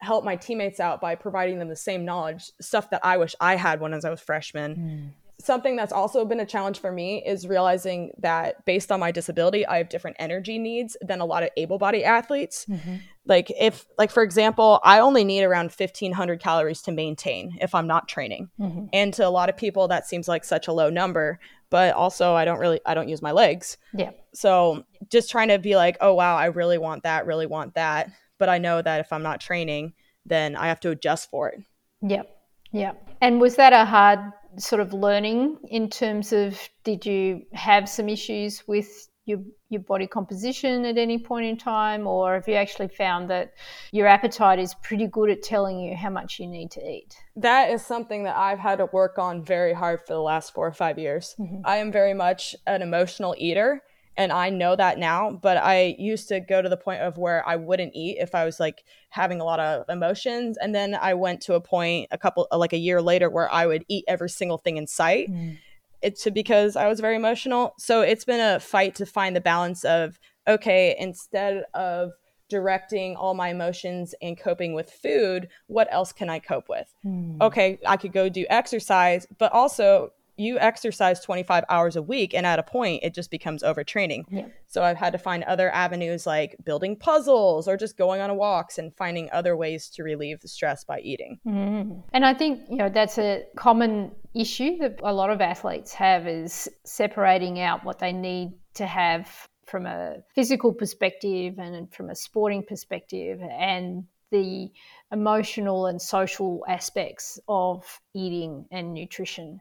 help 0.00 0.24
my 0.24 0.36
teammates 0.36 0.80
out 0.80 1.00
by 1.00 1.14
providing 1.14 1.58
them 1.58 1.68
the 1.68 1.76
same 1.76 2.04
knowledge, 2.04 2.52
stuff 2.60 2.90
that 2.90 3.04
I 3.04 3.16
wish 3.16 3.34
I 3.40 3.56
had 3.56 3.80
when 3.80 3.92
I 3.92 3.96
was 3.96 4.04
a 4.04 4.16
freshman. 4.16 4.76
Mm. 4.76 5.27
Something 5.40 5.76
that's 5.76 5.92
also 5.92 6.24
been 6.24 6.40
a 6.40 6.46
challenge 6.46 6.80
for 6.80 6.90
me 6.90 7.22
is 7.24 7.46
realizing 7.46 8.10
that 8.18 8.64
based 8.64 8.90
on 8.90 8.98
my 8.98 9.12
disability, 9.12 9.64
I 9.64 9.78
have 9.78 9.88
different 9.88 10.16
energy 10.18 10.58
needs 10.58 10.96
than 11.00 11.20
a 11.20 11.24
lot 11.24 11.44
of 11.44 11.50
able-bodied 11.56 12.02
athletes. 12.02 12.66
Mm-hmm. 12.68 12.96
Like 13.24 13.52
if 13.56 13.86
like 13.98 14.10
for 14.10 14.24
example, 14.24 14.80
I 14.82 14.98
only 14.98 15.22
need 15.22 15.44
around 15.44 15.70
1500 15.70 16.40
calories 16.40 16.82
to 16.82 16.92
maintain 16.92 17.56
if 17.60 17.72
I'm 17.72 17.86
not 17.86 18.08
training. 18.08 18.50
Mm-hmm. 18.58 18.86
And 18.92 19.14
to 19.14 19.26
a 19.26 19.30
lot 19.30 19.48
of 19.48 19.56
people 19.56 19.86
that 19.88 20.08
seems 20.08 20.26
like 20.26 20.44
such 20.44 20.66
a 20.66 20.72
low 20.72 20.90
number, 20.90 21.38
but 21.70 21.94
also 21.94 22.34
I 22.34 22.44
don't 22.44 22.58
really 22.58 22.80
I 22.84 22.94
don't 22.94 23.08
use 23.08 23.22
my 23.22 23.30
legs. 23.30 23.76
Yeah. 23.94 24.10
So 24.34 24.84
just 25.08 25.30
trying 25.30 25.48
to 25.48 25.58
be 25.58 25.76
like, 25.76 25.98
oh 26.00 26.14
wow, 26.14 26.36
I 26.36 26.46
really 26.46 26.78
want 26.78 27.04
that, 27.04 27.26
really 27.26 27.46
want 27.46 27.74
that. 27.74 28.10
But 28.38 28.48
I 28.48 28.58
know 28.58 28.82
that 28.82 29.00
if 29.00 29.12
I'm 29.12 29.22
not 29.22 29.40
training, 29.40 29.92
then 30.26 30.56
I 30.56 30.66
have 30.66 30.80
to 30.80 30.90
adjust 30.90 31.30
for 31.30 31.48
it. 31.48 31.60
Yep. 32.02 32.28
Yep. 32.72 33.10
And 33.20 33.40
was 33.40 33.56
that 33.56 33.72
a 33.72 33.84
hard 33.84 34.20
sort 34.56 34.80
of 34.80 34.92
learning 34.92 35.58
in 35.68 35.88
terms 35.90 36.32
of 36.32 36.58
did 36.84 37.04
you 37.04 37.42
have 37.52 37.88
some 37.88 38.08
issues 38.08 38.66
with 38.66 39.08
your 39.24 39.40
your 39.68 39.82
body 39.82 40.06
composition 40.06 40.86
at 40.86 40.96
any 40.96 41.18
point 41.18 41.44
in 41.44 41.56
time? 41.56 42.06
Or 42.06 42.34
have 42.34 42.48
you 42.48 42.54
actually 42.54 42.88
found 42.88 43.28
that 43.28 43.52
your 43.92 44.06
appetite 44.06 44.58
is 44.58 44.74
pretty 44.82 45.06
good 45.06 45.28
at 45.28 45.42
telling 45.42 45.78
you 45.78 45.94
how 45.94 46.08
much 46.08 46.40
you 46.40 46.46
need 46.46 46.70
to 46.72 46.80
eat? 46.80 47.14
That 47.36 47.70
is 47.70 47.84
something 47.84 48.24
that 48.24 48.36
i've 48.36 48.58
had 48.58 48.78
to 48.78 48.86
work 48.92 49.18
on 49.18 49.44
very 49.44 49.74
hard 49.74 50.00
for 50.00 50.14
the 50.14 50.20
last 50.20 50.54
four 50.54 50.66
or 50.66 50.72
five 50.72 50.98
years. 50.98 51.36
Mm-hmm. 51.38 51.60
i 51.64 51.76
am 51.76 51.92
very 51.92 52.14
much 52.14 52.56
an 52.66 52.82
emotional 52.82 53.34
eater 53.38 53.82
and 54.18 54.32
I 54.32 54.50
know 54.50 54.76
that 54.76 54.98
now, 54.98 55.30
but 55.30 55.56
I 55.56 55.94
used 55.98 56.28
to 56.28 56.40
go 56.40 56.60
to 56.60 56.68
the 56.68 56.76
point 56.76 57.00
of 57.00 57.16
where 57.16 57.46
I 57.48 57.56
wouldn't 57.56 57.94
eat 57.94 58.18
if 58.18 58.34
I 58.34 58.44
was 58.44 58.60
like 58.60 58.84
having 59.08 59.40
a 59.40 59.44
lot 59.44 59.60
of 59.60 59.88
emotions. 59.88 60.58
And 60.58 60.74
then 60.74 60.94
I 60.94 61.14
went 61.14 61.40
to 61.42 61.54
a 61.54 61.60
point 61.60 62.08
a 62.10 62.18
couple, 62.18 62.46
like 62.52 62.72
a 62.72 62.78
year 62.78 63.00
later, 63.00 63.30
where 63.30 63.50
I 63.50 63.64
would 63.64 63.84
eat 63.88 64.04
every 64.08 64.28
single 64.28 64.58
thing 64.58 64.76
in 64.76 64.86
sight. 64.86 65.30
Mm 65.30 65.56
it's 66.00 66.28
because 66.30 66.76
I 66.76 66.86
was 66.86 67.00
very 67.00 67.16
emotional. 67.16 67.74
So 67.78 68.02
it's 68.02 68.24
been 68.24 68.40
a 68.40 68.60
fight 68.60 68.94
to 68.96 69.04
find 69.04 69.34
the 69.34 69.40
balance 69.40 69.84
of 69.84 70.18
okay, 70.46 70.96
instead 70.98 71.64
of 71.74 72.12
directing 72.48 73.14
all 73.16 73.34
my 73.34 73.50
emotions 73.50 74.14
and 74.22 74.38
coping 74.38 74.72
with 74.72 74.90
food, 74.90 75.48
what 75.66 75.88
else 75.90 76.12
can 76.12 76.30
I 76.30 76.38
cope 76.38 76.68
with? 76.68 76.86
Hmm. 77.02 77.36
Okay, 77.42 77.78
I 77.86 77.96
could 77.98 78.12
go 78.12 78.28
do 78.28 78.46
exercise, 78.48 79.26
but 79.38 79.52
also 79.52 80.10
you 80.38 80.58
exercise 80.58 81.20
25 81.20 81.64
hours 81.68 81.96
a 81.96 82.02
week 82.02 82.34
and 82.34 82.46
at 82.46 82.58
a 82.58 82.62
point 82.62 83.02
it 83.02 83.14
just 83.14 83.30
becomes 83.30 83.62
overtraining. 83.62 84.24
Yeah. 84.30 84.46
So 84.66 84.82
I've 84.82 84.96
had 84.96 85.12
to 85.12 85.18
find 85.18 85.44
other 85.44 85.70
avenues 85.70 86.26
like 86.26 86.56
building 86.64 86.96
puzzles 86.96 87.66
or 87.66 87.76
just 87.76 87.96
going 87.96 88.20
on 88.20 88.36
walks 88.36 88.78
and 88.78 88.94
finding 88.96 89.28
other 89.32 89.56
ways 89.56 89.88
to 89.90 90.02
relieve 90.02 90.40
the 90.40 90.48
stress 90.48 90.84
by 90.84 91.00
eating. 91.00 91.38
Mm. 91.46 92.02
And 92.12 92.24
I 92.24 92.34
think, 92.34 92.60
you 92.70 92.76
know, 92.76 92.88
that's 92.88 93.18
a 93.18 93.44
common 93.56 94.12
issue 94.34 94.78
that 94.78 95.00
a 95.02 95.12
lot 95.12 95.30
of 95.30 95.40
athletes 95.40 95.92
have 95.94 96.26
is 96.26 96.68
separating 96.84 97.60
out 97.60 97.84
what 97.84 97.98
they 97.98 98.12
need 98.12 98.52
to 98.74 98.86
have 98.86 99.48
from 99.66 99.86
a 99.86 100.16
physical 100.34 100.72
perspective 100.72 101.58
and 101.58 101.92
from 101.92 102.10
a 102.10 102.14
sporting 102.14 102.62
perspective 102.62 103.40
and 103.42 104.04
the 104.30 104.70
emotional 105.12 105.86
and 105.86 106.00
social 106.00 106.64
aspects 106.68 107.38
of 107.48 108.00
eating 108.14 108.66
and 108.70 108.92
nutrition 108.92 109.60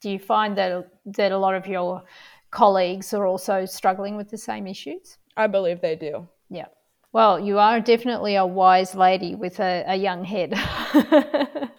do 0.00 0.10
you 0.10 0.18
find 0.18 0.56
that 0.58 0.90
that 1.06 1.32
a 1.32 1.38
lot 1.38 1.54
of 1.54 1.66
your 1.66 2.02
colleagues 2.50 3.12
are 3.14 3.26
also 3.26 3.64
struggling 3.64 4.16
with 4.16 4.30
the 4.30 4.38
same 4.38 4.66
issues? 4.66 5.18
I 5.36 5.46
believe 5.46 5.80
they 5.80 5.96
do. 5.96 6.28
Yeah. 6.50 6.66
Well, 7.12 7.40
you 7.40 7.58
are 7.58 7.80
definitely 7.80 8.36
a 8.36 8.46
wise 8.46 8.94
lady 8.94 9.34
with 9.34 9.60
a, 9.60 9.84
a 9.86 9.96
young 9.96 10.24
head. 10.24 10.54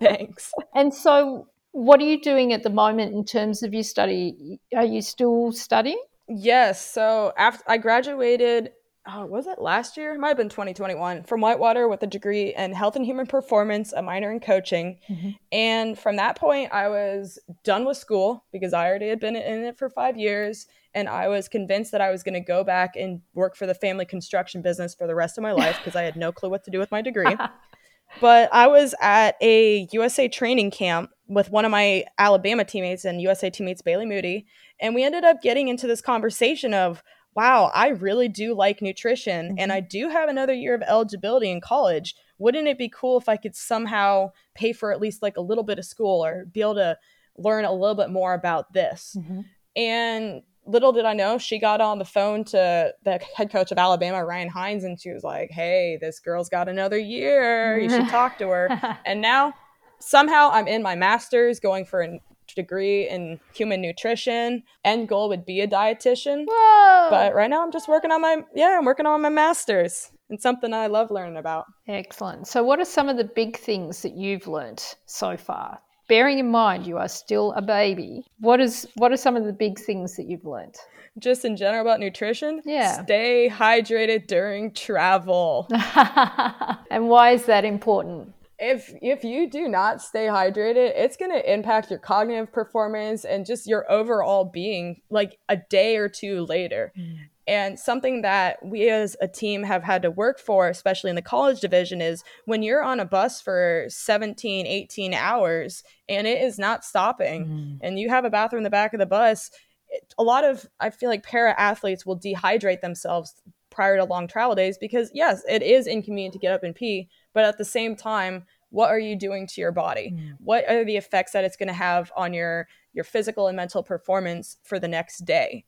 Thanks. 0.00 0.52
And 0.74 0.94
so, 0.94 1.48
what 1.72 2.00
are 2.00 2.04
you 2.04 2.20
doing 2.20 2.52
at 2.52 2.62
the 2.62 2.70
moment 2.70 3.14
in 3.14 3.24
terms 3.24 3.62
of 3.62 3.74
your 3.74 3.82
study? 3.82 4.60
Are 4.74 4.84
you 4.84 5.02
still 5.02 5.52
studying? 5.52 6.00
Yes. 6.28 6.92
So 6.92 7.32
after 7.36 7.64
I 7.66 7.78
graduated 7.78 8.70
oh, 9.08 9.26
was 9.26 9.46
it 9.46 9.60
last 9.60 9.96
year? 9.96 10.14
It 10.14 10.20
might 10.20 10.28
have 10.28 10.36
been 10.36 10.48
2021 10.48 11.24
from 11.24 11.40
Whitewater 11.40 11.88
with 11.88 12.02
a 12.02 12.06
degree 12.06 12.54
in 12.54 12.72
health 12.72 12.96
and 12.96 13.04
human 13.04 13.26
performance, 13.26 13.92
a 13.92 14.02
minor 14.02 14.30
in 14.30 14.40
coaching. 14.40 14.98
Mm-hmm. 15.08 15.30
And 15.50 15.98
from 15.98 16.16
that 16.16 16.36
point, 16.36 16.72
I 16.72 16.88
was 16.88 17.38
done 17.64 17.84
with 17.86 17.96
school 17.96 18.44
because 18.52 18.74
I 18.74 18.86
already 18.86 19.08
had 19.08 19.20
been 19.20 19.36
in 19.36 19.64
it 19.64 19.78
for 19.78 19.88
five 19.88 20.16
years. 20.18 20.66
And 20.94 21.08
I 21.08 21.28
was 21.28 21.48
convinced 21.48 21.92
that 21.92 22.00
I 22.00 22.10
was 22.10 22.22
going 22.22 22.34
to 22.34 22.40
go 22.40 22.64
back 22.64 22.96
and 22.96 23.20
work 23.34 23.56
for 23.56 23.66
the 23.66 23.74
family 23.74 24.04
construction 24.04 24.62
business 24.62 24.94
for 24.94 25.06
the 25.06 25.14
rest 25.14 25.38
of 25.38 25.42
my 25.42 25.52
life 25.62 25.78
because 25.78 25.96
I 25.96 26.02
had 26.02 26.16
no 26.16 26.30
clue 26.30 26.50
what 26.50 26.64
to 26.64 26.70
do 26.70 26.78
with 26.78 26.90
my 26.90 27.00
degree. 27.00 27.36
but 28.20 28.50
I 28.52 28.66
was 28.66 28.94
at 29.00 29.36
a 29.40 29.88
USA 29.92 30.28
training 30.28 30.70
camp 30.70 31.10
with 31.28 31.50
one 31.50 31.64
of 31.64 31.70
my 31.70 32.04
Alabama 32.18 32.64
teammates 32.64 33.04
and 33.04 33.22
USA 33.22 33.48
teammates, 33.48 33.82
Bailey 33.82 34.06
Moody. 34.06 34.46
And 34.80 34.94
we 34.94 35.04
ended 35.04 35.24
up 35.24 35.42
getting 35.42 35.68
into 35.68 35.86
this 35.86 36.00
conversation 36.00 36.74
of, 36.74 37.02
wow, 37.34 37.70
I 37.74 37.88
really 37.88 38.28
do 38.28 38.54
like 38.54 38.82
nutrition 38.82 39.48
mm-hmm. 39.50 39.58
and 39.58 39.72
I 39.72 39.80
do 39.80 40.08
have 40.08 40.28
another 40.28 40.54
year 40.54 40.74
of 40.74 40.82
eligibility 40.82 41.50
in 41.50 41.60
college. 41.60 42.14
Wouldn't 42.38 42.68
it 42.68 42.78
be 42.78 42.88
cool 42.88 43.18
if 43.18 43.28
I 43.28 43.36
could 43.36 43.54
somehow 43.54 44.32
pay 44.54 44.72
for 44.72 44.92
at 44.92 45.00
least 45.00 45.22
like 45.22 45.36
a 45.36 45.42
little 45.42 45.64
bit 45.64 45.78
of 45.78 45.84
school 45.84 46.24
or 46.24 46.46
be 46.46 46.60
able 46.60 46.74
to 46.74 46.96
learn 47.36 47.64
a 47.64 47.72
little 47.72 47.94
bit 47.94 48.10
more 48.10 48.34
about 48.34 48.72
this? 48.72 49.16
Mm-hmm. 49.18 49.40
And 49.76 50.42
little 50.66 50.92
did 50.92 51.04
I 51.04 51.14
know, 51.14 51.38
she 51.38 51.58
got 51.58 51.80
on 51.80 51.98
the 51.98 52.04
phone 52.04 52.44
to 52.44 52.92
the 53.04 53.20
head 53.34 53.50
coach 53.50 53.72
of 53.72 53.78
Alabama, 53.78 54.24
Ryan 54.24 54.50
Haynes, 54.50 54.84
and 54.84 55.00
she 55.00 55.10
was 55.10 55.24
like, 55.24 55.50
Hey, 55.50 55.98
this 56.00 56.20
girl's 56.20 56.48
got 56.48 56.68
another 56.68 56.98
year. 56.98 57.78
You 57.78 57.88
should 57.88 58.08
talk 58.08 58.38
to 58.38 58.48
her. 58.48 58.98
and 59.06 59.20
now 59.20 59.54
somehow 60.00 60.50
I'm 60.52 60.68
in 60.68 60.82
my 60.82 60.94
master's 60.94 61.60
going 61.60 61.84
for 61.84 62.00
an 62.00 62.20
degree 62.62 63.08
in 63.08 63.40
human 63.54 63.80
nutrition. 63.80 64.62
End 64.84 65.08
goal 65.08 65.28
would 65.30 65.44
be 65.46 65.60
a 65.60 65.68
dietitian. 65.68 66.44
Whoa. 66.48 67.08
But 67.10 67.34
right 67.34 67.50
now 67.50 67.62
I'm 67.62 67.72
just 67.72 67.88
working 67.88 68.10
on 68.10 68.20
my 68.20 68.34
yeah, 68.54 68.76
I'm 68.78 68.84
working 68.84 69.06
on 69.06 69.22
my 69.22 69.28
masters. 69.30 70.10
and 70.30 70.40
something 70.40 70.74
I 70.74 70.86
love 70.88 71.10
learning 71.10 71.38
about. 71.38 71.64
Excellent. 71.86 72.46
So 72.46 72.62
what 72.62 72.78
are 72.80 72.84
some 72.84 73.08
of 73.08 73.16
the 73.16 73.24
big 73.24 73.56
things 73.58 74.02
that 74.02 74.14
you've 74.22 74.46
learned 74.46 74.82
so 75.06 75.36
far? 75.36 75.78
Bearing 76.08 76.38
in 76.38 76.50
mind 76.50 76.86
you 76.86 76.96
are 76.98 77.08
still 77.08 77.52
a 77.52 77.62
baby, 77.62 78.24
what 78.40 78.60
is 78.60 78.86
what 79.00 79.12
are 79.12 79.16
some 79.26 79.36
of 79.36 79.44
the 79.44 79.52
big 79.66 79.78
things 79.78 80.16
that 80.16 80.26
you've 80.26 80.44
learned? 80.44 80.76
Just 81.18 81.44
in 81.44 81.56
general 81.56 81.82
about 81.82 82.00
nutrition? 82.00 82.62
Yeah. 82.64 83.02
Stay 83.04 83.50
hydrated 83.52 84.26
during 84.28 84.72
travel. 84.72 85.66
and 86.90 87.08
why 87.08 87.32
is 87.32 87.44
that 87.46 87.64
important? 87.64 88.32
If 88.58 88.92
if 89.00 89.22
you 89.22 89.48
do 89.48 89.68
not 89.68 90.02
stay 90.02 90.26
hydrated, 90.26 90.92
it's 90.96 91.16
going 91.16 91.30
to 91.30 91.52
impact 91.52 91.90
your 91.90 91.98
cognitive 91.98 92.52
performance 92.52 93.24
and 93.24 93.46
just 93.46 93.66
your 93.66 93.90
overall 93.90 94.44
being 94.44 95.00
like 95.10 95.38
a 95.48 95.56
day 95.56 95.96
or 95.96 96.08
two 96.08 96.44
later. 96.46 96.92
Mm. 96.98 97.18
And 97.46 97.78
something 97.78 98.22
that 98.22 98.62
we 98.62 98.90
as 98.90 99.16
a 99.22 99.28
team 99.28 99.62
have 99.62 99.82
had 99.82 100.02
to 100.02 100.10
work 100.10 100.38
for, 100.38 100.68
especially 100.68 101.08
in 101.08 101.16
the 101.16 101.22
college 101.22 101.60
division, 101.60 102.02
is 102.02 102.22
when 102.44 102.62
you're 102.62 102.82
on 102.82 103.00
a 103.00 103.06
bus 103.06 103.40
for 103.40 103.86
17, 103.88 104.66
18 104.66 105.14
hours 105.14 105.82
and 106.10 106.26
it 106.26 106.42
is 106.42 106.58
not 106.58 106.84
stopping 106.84 107.46
mm. 107.46 107.78
and 107.80 107.98
you 107.98 108.10
have 108.10 108.26
a 108.26 108.30
bathroom 108.30 108.60
in 108.60 108.64
the 108.64 108.70
back 108.70 108.92
of 108.92 109.00
the 109.00 109.06
bus, 109.06 109.50
it, 109.88 110.12
a 110.18 110.22
lot 110.22 110.44
of, 110.44 110.66
I 110.78 110.90
feel 110.90 111.08
like 111.08 111.22
para 111.22 111.58
athletes 111.58 112.04
will 112.04 112.18
dehydrate 112.18 112.82
themselves 112.82 113.32
prior 113.70 113.96
to 113.96 114.04
long 114.04 114.28
travel 114.28 114.54
days 114.54 114.76
because, 114.76 115.10
yes, 115.14 115.42
it 115.48 115.62
is 115.62 115.86
inconvenient 115.86 116.34
to 116.34 116.38
get 116.38 116.52
up 116.52 116.64
and 116.64 116.74
pee, 116.74 117.08
but 117.34 117.44
at 117.44 117.58
the 117.58 117.64
same 117.64 117.96
time 117.96 118.44
what 118.70 118.90
are 118.90 118.98
you 118.98 119.16
doing 119.16 119.46
to 119.46 119.60
your 119.60 119.72
body 119.72 120.12
mm. 120.14 120.34
what 120.38 120.68
are 120.68 120.84
the 120.84 120.96
effects 120.96 121.32
that 121.32 121.44
it's 121.44 121.56
going 121.56 121.68
to 121.68 121.72
have 121.72 122.12
on 122.16 122.32
your 122.32 122.66
your 122.92 123.04
physical 123.04 123.46
and 123.46 123.56
mental 123.56 123.82
performance 123.82 124.56
for 124.64 124.78
the 124.78 124.88
next 124.88 125.24
day 125.24 125.64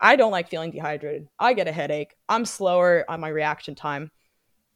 i 0.00 0.16
don't 0.16 0.32
like 0.32 0.48
feeling 0.48 0.70
dehydrated 0.70 1.28
i 1.38 1.52
get 1.52 1.68
a 1.68 1.72
headache 1.72 2.14
i'm 2.28 2.44
slower 2.44 3.04
on 3.08 3.20
my 3.20 3.28
reaction 3.28 3.74
time 3.74 4.10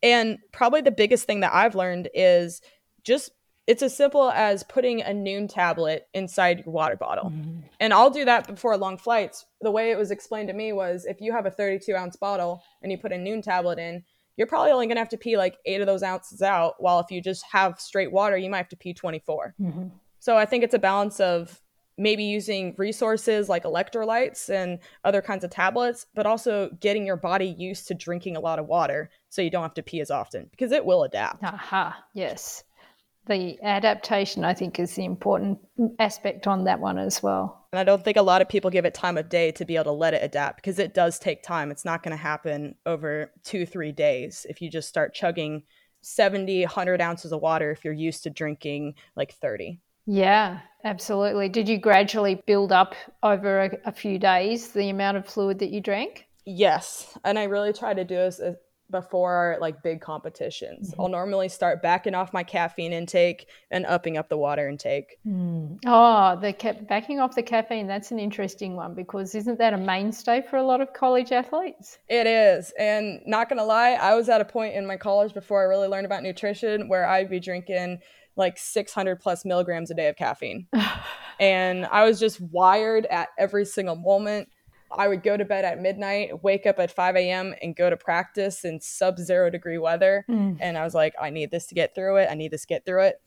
and 0.02 0.38
probably 0.52 0.80
the 0.80 0.90
biggest 0.90 1.26
thing 1.26 1.40
that 1.40 1.54
i've 1.54 1.74
learned 1.74 2.08
is 2.14 2.60
just 3.04 3.30
it's 3.70 3.84
as 3.84 3.96
simple 3.96 4.30
as 4.30 4.64
putting 4.64 5.00
a 5.00 5.10
Nuun 5.10 5.48
tablet 5.48 6.08
inside 6.12 6.64
your 6.64 6.72
water 6.72 6.96
bottle. 6.96 7.30
Mm-hmm. 7.30 7.60
And 7.78 7.92
I'll 7.92 8.10
do 8.10 8.24
that 8.24 8.48
before 8.48 8.76
long 8.76 8.98
flights. 8.98 9.46
The 9.60 9.70
way 9.70 9.92
it 9.92 9.96
was 9.96 10.10
explained 10.10 10.48
to 10.48 10.54
me 10.54 10.72
was 10.72 11.04
if 11.04 11.20
you 11.20 11.30
have 11.30 11.46
a 11.46 11.52
32 11.52 11.94
ounce 11.94 12.16
bottle 12.16 12.64
and 12.82 12.90
you 12.90 12.98
put 12.98 13.12
a 13.12 13.14
Nuun 13.14 13.44
tablet 13.44 13.78
in, 13.78 14.02
you're 14.36 14.46
probably 14.46 14.72
only 14.72 14.86
going 14.86 14.96
to 14.96 15.00
have 15.00 15.08
to 15.10 15.18
pee 15.18 15.36
like 15.36 15.56
eight 15.66 15.80
of 15.80 15.86
those 15.86 16.02
ounces 16.02 16.42
out. 16.42 16.74
While 16.78 17.00
if 17.00 17.10
you 17.10 17.20
just 17.20 17.44
have 17.50 17.80
straight 17.80 18.12
water, 18.12 18.36
you 18.36 18.50
might 18.50 18.58
have 18.58 18.68
to 18.68 18.76
pee 18.76 18.94
24. 18.94 19.54
Mm-hmm. 19.60 19.88
So 20.18 20.36
I 20.36 20.46
think 20.46 20.64
it's 20.64 20.74
a 20.74 20.78
balance 20.78 21.20
of 21.20 21.60
maybe 22.00 22.24
using 22.24 22.74
resources 22.78 23.48
like 23.48 23.64
electrolytes 23.64 24.48
and 24.48 24.78
other 25.04 25.20
kinds 25.20 25.44
of 25.44 25.50
tablets, 25.50 26.06
but 26.14 26.26
also 26.26 26.70
getting 26.80 27.04
your 27.04 27.16
body 27.16 27.54
used 27.58 27.86
to 27.88 27.94
drinking 27.94 28.36
a 28.36 28.40
lot 28.40 28.58
of 28.58 28.66
water 28.66 29.10
so 29.28 29.42
you 29.42 29.50
don't 29.50 29.62
have 29.62 29.74
to 29.74 29.82
pee 29.82 30.00
as 30.00 30.10
often 30.10 30.48
because 30.50 30.72
it 30.72 30.84
will 30.84 31.04
adapt. 31.04 31.44
Aha, 31.44 32.02
yes. 32.14 32.64
The 33.30 33.62
adaptation, 33.62 34.44
I 34.44 34.54
think, 34.54 34.80
is 34.80 34.96
the 34.96 35.04
important 35.04 35.60
aspect 36.00 36.48
on 36.48 36.64
that 36.64 36.80
one 36.80 36.98
as 36.98 37.22
well. 37.22 37.68
And 37.72 37.78
I 37.78 37.84
don't 37.84 38.02
think 38.02 38.16
a 38.16 38.22
lot 38.22 38.42
of 38.42 38.48
people 38.48 38.70
give 38.70 38.84
it 38.84 38.92
time 38.92 39.16
of 39.16 39.28
day 39.28 39.52
to 39.52 39.64
be 39.64 39.76
able 39.76 39.84
to 39.84 39.92
let 39.92 40.14
it 40.14 40.24
adapt 40.24 40.56
because 40.56 40.80
it 40.80 40.94
does 40.94 41.20
take 41.20 41.44
time. 41.44 41.70
It's 41.70 41.84
not 41.84 42.02
going 42.02 42.10
to 42.10 42.20
happen 42.20 42.74
over 42.86 43.32
two, 43.44 43.66
three 43.66 43.92
days 43.92 44.46
if 44.50 44.60
you 44.60 44.68
just 44.68 44.88
start 44.88 45.14
chugging 45.14 45.62
70, 46.00 46.62
100 46.62 47.00
ounces 47.00 47.30
of 47.30 47.40
water 47.40 47.70
if 47.70 47.84
you're 47.84 47.94
used 47.94 48.24
to 48.24 48.30
drinking 48.30 48.94
like 49.14 49.32
30. 49.34 49.78
Yeah, 50.06 50.58
absolutely. 50.82 51.48
Did 51.48 51.68
you 51.68 51.78
gradually 51.78 52.42
build 52.48 52.72
up 52.72 52.96
over 53.22 53.60
a, 53.60 53.70
a 53.84 53.92
few 53.92 54.18
days 54.18 54.72
the 54.72 54.88
amount 54.88 55.18
of 55.18 55.26
fluid 55.26 55.60
that 55.60 55.70
you 55.70 55.80
drank? 55.80 56.26
Yes. 56.46 57.16
And 57.24 57.38
I 57.38 57.44
really 57.44 57.72
try 57.72 57.94
to 57.94 58.04
do 58.04 58.16
as, 58.16 58.40
before 58.90 59.56
like 59.60 59.82
big 59.82 60.00
competitions. 60.00 60.90
Mm-hmm. 60.90 61.00
I'll 61.00 61.08
normally 61.08 61.48
start 61.48 61.82
backing 61.82 62.14
off 62.14 62.32
my 62.32 62.42
caffeine 62.42 62.92
intake 62.92 63.48
and 63.70 63.86
upping 63.86 64.16
up 64.16 64.28
the 64.28 64.36
water 64.36 64.68
intake. 64.68 65.18
Oh, 65.86 66.38
the 66.40 66.52
ca- 66.52 66.80
backing 66.88 67.20
off 67.20 67.34
the 67.34 67.42
caffeine, 67.42 67.86
that's 67.86 68.10
an 68.10 68.18
interesting 68.18 68.76
one 68.76 68.94
because 68.94 69.34
isn't 69.34 69.58
that 69.58 69.72
a 69.72 69.78
mainstay 69.78 70.42
for 70.42 70.56
a 70.56 70.62
lot 70.62 70.80
of 70.80 70.92
college 70.92 71.32
athletes? 71.32 71.98
It 72.08 72.26
is. 72.26 72.72
And 72.78 73.20
not 73.26 73.48
going 73.48 73.58
to 73.58 73.64
lie, 73.64 73.92
I 73.92 74.14
was 74.14 74.28
at 74.28 74.40
a 74.40 74.44
point 74.44 74.74
in 74.74 74.86
my 74.86 74.96
college 74.96 75.34
before 75.34 75.60
I 75.60 75.64
really 75.64 75.88
learned 75.88 76.06
about 76.06 76.22
nutrition 76.22 76.88
where 76.88 77.06
I'd 77.06 77.30
be 77.30 77.40
drinking 77.40 78.00
like 78.36 78.58
600 78.58 79.20
plus 79.20 79.44
milligrams 79.44 79.90
a 79.90 79.94
day 79.94 80.08
of 80.08 80.16
caffeine. 80.16 80.66
and 81.40 81.86
I 81.86 82.04
was 82.04 82.20
just 82.20 82.40
wired 82.40 83.06
at 83.06 83.28
every 83.38 83.64
single 83.64 83.96
moment. 83.96 84.48
I 84.92 85.08
would 85.08 85.22
go 85.22 85.36
to 85.36 85.44
bed 85.44 85.64
at 85.64 85.80
midnight, 85.80 86.42
wake 86.42 86.66
up 86.66 86.78
at 86.78 86.90
5 86.90 87.16
a.m., 87.16 87.54
and 87.62 87.76
go 87.76 87.90
to 87.90 87.96
practice 87.96 88.64
in 88.64 88.80
sub 88.80 89.18
zero 89.18 89.50
degree 89.50 89.78
weather. 89.78 90.24
Mm. 90.28 90.58
And 90.60 90.76
I 90.76 90.84
was 90.84 90.94
like, 90.94 91.14
I 91.20 91.30
need 91.30 91.50
this 91.50 91.66
to 91.66 91.74
get 91.74 91.94
through 91.94 92.16
it. 92.16 92.28
I 92.30 92.34
need 92.34 92.50
this 92.50 92.62
to 92.62 92.66
get 92.66 92.84
through 92.84 93.04
it. 93.04 93.20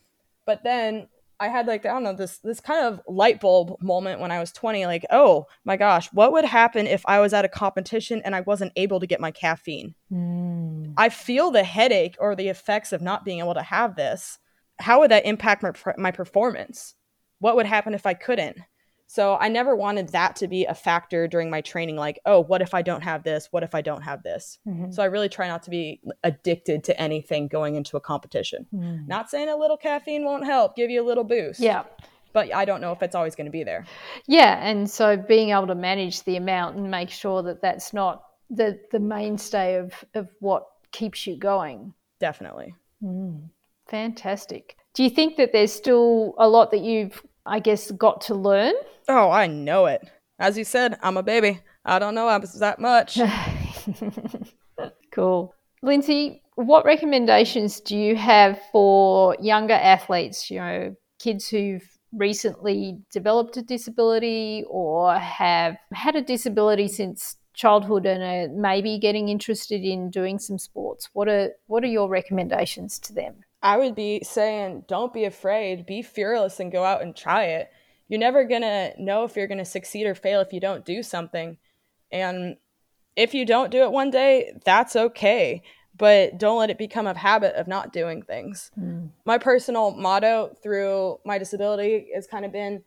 But 0.45 0.63
then 0.63 1.08
I 1.39 1.47
had 1.47 1.67
like, 1.67 1.86
I 1.86 1.89
don't 1.89 2.04
know, 2.04 2.13
this 2.13 2.38
this 2.39 2.60
kind 2.60 2.86
of 2.86 3.02
light 3.08 3.41
bulb 3.41 3.82
moment 3.82 4.19
when 4.19 4.32
I 4.32 4.39
was 4.39 4.52
20, 4.52 4.86
like, 4.86 5.06
oh 5.12 5.47
my 5.65 5.78
gosh, 5.78 6.08
what 6.13 6.32
would 6.32 6.45
happen 6.45 6.88
if 6.88 7.04
I 7.06 7.19
was 7.19 7.34
at 7.34 7.45
a 7.45 7.49
competition 7.49 8.21
and 8.23 8.36
I 8.36 8.41
wasn't 8.41 8.73
able 8.76 8.99
to 8.99 9.08
get 9.08 9.19
my 9.19 9.32
caffeine? 9.32 9.95
Mm. 10.12 10.93
I 10.97 11.10
feel 11.10 11.52
the 11.52 11.63
headache 11.63 12.15
or 12.19 12.36
the 12.36 12.49
effects 12.49 12.93
of 12.93 13.02
not 13.02 13.26
being 13.26 13.39
able 13.39 13.56
to 13.56 13.63
have 13.63 13.95
this. 13.95 14.39
How 14.80 14.99
would 14.99 15.12
that 15.12 15.26
impact 15.26 15.63
my, 15.63 15.71
my 15.97 16.12
performance? 16.12 16.95
What 17.39 17.56
would 17.56 17.65
happen 17.65 17.93
if 17.93 18.06
I 18.06 18.13
couldn't? 18.13 18.58
So 19.13 19.38
I 19.39 19.47
never 19.47 19.76
wanted 19.76 20.10
that 20.10 20.36
to 20.38 20.47
be 20.47 20.65
a 20.65 20.73
factor 20.73 21.28
during 21.28 21.52
my 21.52 21.62
training. 21.62 21.97
Like, 21.97 22.19
oh, 22.26 22.39
what 22.39 22.63
if 22.63 22.73
I 22.73 22.82
don't 22.82 23.04
have 23.04 23.21
this? 23.21 23.47
What 23.52 23.62
if 23.62 23.76
I 23.76 23.82
don't 23.82 24.02
have 24.02 24.23
this? 24.23 24.58
Mhm. 24.67 24.91
So 24.91 25.04
I 25.04 25.06
really 25.06 25.30
try 25.30 25.47
not 25.47 25.62
to 25.63 25.69
be 25.69 26.02
addicted 26.23 26.84
to 26.86 26.99
anything 26.99 27.47
going 27.47 27.76
into 27.76 27.95
a 27.95 27.99
competition. 27.99 28.65
Mm. 28.73 29.08
Not 29.08 29.30
saying 29.30 29.49
a 29.49 29.56
little 29.56 29.78
caffeine 29.78 30.26
won't 30.26 30.45
help, 30.45 30.76
give 30.76 30.89
you 30.89 30.99
a 30.99 31.06
little 31.06 31.23
boost. 31.23 31.60
Yeah. 31.60 31.84
But 32.32 32.56
I 32.56 32.65
don't 32.65 32.82
know 32.82 32.91
if 32.91 33.04
it's 33.04 33.13
always 33.13 33.36
going 33.36 33.45
to 33.45 33.52
be 33.52 33.63
there. 33.63 33.86
Yeah, 34.26 34.58
and 34.67 34.89
so 34.89 35.15
being 35.15 35.52
able 35.52 35.67
to 35.67 35.76
manage 35.76 36.23
the 36.23 36.36
amount 36.36 36.78
and 36.78 36.89
make 36.89 37.12
sure 37.12 37.43
that 37.43 37.62
that's 37.62 37.93
not 37.93 38.23
the 38.49 38.80
the 38.91 38.99
mainstay 38.99 39.76
of 39.76 39.93
of 40.15 40.28
what 40.39 40.65
keeps 40.91 41.28
you 41.28 41.38
going. 41.38 41.93
Definitely. 42.17 42.73
Mm. 43.04 43.43
Fantastic. 43.86 44.76
Do 44.95 45.04
you 45.04 45.12
think 45.12 45.38
that 45.38 45.52
there's 45.52 45.71
still 45.71 46.34
a 46.39 46.47
lot 46.47 46.71
that 46.71 46.82
you've, 46.82 47.21
I 47.45 47.60
guess, 47.60 47.91
got 47.91 48.21
to 48.21 48.36
learn? 48.36 48.73
Oh, 49.08 49.29
I 49.29 49.47
know 49.47 49.86
it. 49.86 50.10
As 50.39 50.58
you 50.58 50.63
said, 50.63 50.97
I'm 51.01 51.17
a 51.17 51.23
baby. 51.23 51.60
I 51.86 51.99
don't 51.99 52.15
know 52.15 52.27
that 52.39 52.79
much. 52.79 53.19
cool. 55.12 55.53
Lindsey, 55.82 56.41
what 56.56 56.86
recommendations 56.86 57.79
do 57.79 57.97
you 57.97 58.15
have 58.15 58.60
for 58.71 59.36
younger 59.39 59.73
athletes, 59.73 60.49
you 60.49 60.60
know, 60.60 60.95
kids 61.19 61.47
who've 61.49 61.88
recently 62.13 62.99
developed 63.12 63.58
a 63.58 63.62
disability 63.62 64.63
or 64.69 65.15
have 65.15 65.77
had 65.91 66.15
a 66.15 66.21
disability 66.21 66.88
since 66.88 67.38
childhood 67.53 68.06
and 68.06 68.23
are 68.23 68.53
maybe 68.56 68.97
getting 68.97 69.29
interested 69.29 69.84
in 69.84 70.10
doing 70.10 70.39
some 70.39 70.58
sports? 70.58 71.10
What 71.13 71.27
are 71.27 71.49
what 71.67 71.84
are 71.84 71.88
your 71.88 72.08
recommendations 72.08 72.99
to 72.99 73.13
them? 73.13 73.43
I 73.63 73.78
would 73.78 73.95
be 73.95 74.21
saying, 74.23 74.86
don't 74.88 75.13
be 75.13 75.23
afraid, 75.23 75.86
be 75.86 76.02
fearless 76.02 76.60
and 76.60 76.71
go 76.71 76.84
out 76.84 77.02
and 77.02 77.15
try 77.15 77.45
it. 77.45 77.69
You're 78.10 78.19
never 78.19 78.43
going 78.43 78.62
to 78.62 78.93
know 78.99 79.23
if 79.23 79.36
you're 79.36 79.47
going 79.47 79.58
to 79.58 79.65
succeed 79.65 80.06
or 80.06 80.13
fail 80.13 80.41
if 80.41 80.52
you 80.52 80.60
don't 80.60 80.86
do 80.86 81.02
something. 81.02 81.58
And 82.12 82.58
if 83.15 83.34
you 83.34 83.45
don't 83.45 83.71
do 83.71 83.84
it 83.84 83.91
one 83.91 84.12
day, 84.12 84.52
that's 84.65 84.95
okay. 84.95 85.63
But 85.95 86.38
don't 86.38 86.60
let 86.60 86.69
it 86.69 86.78
become 86.78 87.08
a 87.08 87.17
habit 87.17 87.56
of 87.56 87.67
not 87.67 87.93
doing 87.93 88.21
things. 88.21 88.69
Mm. 88.78 89.12
My 89.26 89.38
personal 89.38 89.91
motto 89.91 90.56
through 90.62 91.19
my 91.26 91.38
disability 91.38 92.08
has 92.13 92.28
kind 92.28 92.45
of 92.45 92.52
been 92.52 92.84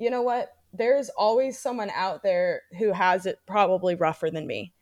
you 0.00 0.10
know 0.10 0.22
what? 0.22 0.50
There's 0.72 1.10
always 1.10 1.58
someone 1.58 1.90
out 1.94 2.22
there 2.22 2.62
who 2.78 2.92
has 2.92 3.26
it 3.26 3.38
probably 3.46 3.94
rougher 3.94 4.30
than 4.30 4.46
me. 4.46 4.72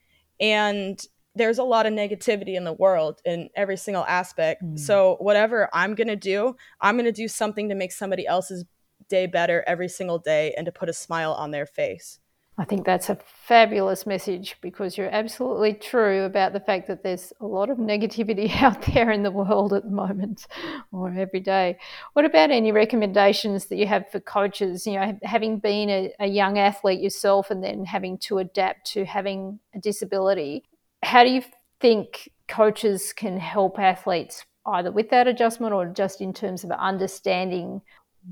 And 0.40 1.04
there's 1.34 1.58
a 1.58 1.64
lot 1.64 1.86
of 1.86 1.92
negativity 1.92 2.56
in 2.56 2.64
the 2.64 2.72
world 2.72 3.20
in 3.24 3.48
every 3.54 3.76
single 3.76 4.04
aspect. 4.04 4.62
Mm. 4.62 4.78
So 4.78 5.16
whatever 5.20 5.68
I'm 5.72 5.94
going 5.94 6.08
to 6.08 6.16
do, 6.16 6.56
I'm 6.80 6.96
going 6.96 7.04
to 7.04 7.12
do 7.12 7.28
something 7.28 7.68
to 7.68 7.74
make 7.74 7.92
somebody 7.92 8.26
else's 8.26 8.64
day 9.08 9.26
better 9.26 9.64
every 9.66 9.88
single 9.88 10.18
day 10.18 10.54
and 10.56 10.66
to 10.66 10.72
put 10.72 10.88
a 10.88 10.92
smile 10.92 11.32
on 11.32 11.50
their 11.50 11.66
face. 11.66 12.18
I 12.60 12.64
think 12.64 12.84
that's 12.84 13.08
a 13.08 13.16
fabulous 13.24 14.04
message 14.04 14.56
because 14.60 14.98
you're 14.98 15.14
absolutely 15.14 15.74
true 15.74 16.24
about 16.24 16.52
the 16.52 16.58
fact 16.58 16.88
that 16.88 17.04
there's 17.04 17.32
a 17.40 17.46
lot 17.46 17.70
of 17.70 17.78
negativity 17.78 18.50
out 18.62 18.82
there 18.82 19.12
in 19.12 19.22
the 19.22 19.30
world 19.30 19.72
at 19.72 19.84
the 19.84 19.90
moment 19.90 20.48
or 20.90 21.14
every 21.16 21.38
day. 21.38 21.78
What 22.14 22.24
about 22.24 22.50
any 22.50 22.72
recommendations 22.72 23.66
that 23.66 23.76
you 23.76 23.86
have 23.86 24.10
for 24.10 24.18
coaches? 24.18 24.88
You 24.88 24.94
know, 24.94 25.18
having 25.22 25.60
been 25.60 25.88
a, 25.88 26.12
a 26.18 26.26
young 26.26 26.58
athlete 26.58 27.00
yourself 27.00 27.52
and 27.52 27.62
then 27.62 27.84
having 27.84 28.18
to 28.18 28.38
adapt 28.38 28.90
to 28.92 29.04
having 29.04 29.60
a 29.72 29.78
disability, 29.78 30.64
how 31.02 31.24
do 31.24 31.30
you 31.30 31.42
think 31.80 32.30
coaches 32.48 33.12
can 33.12 33.38
help 33.38 33.78
athletes 33.78 34.44
either 34.66 34.90
with 34.90 35.10
that 35.10 35.26
adjustment 35.26 35.72
or 35.72 35.86
just 35.86 36.20
in 36.20 36.32
terms 36.32 36.64
of 36.64 36.70
understanding 36.70 37.80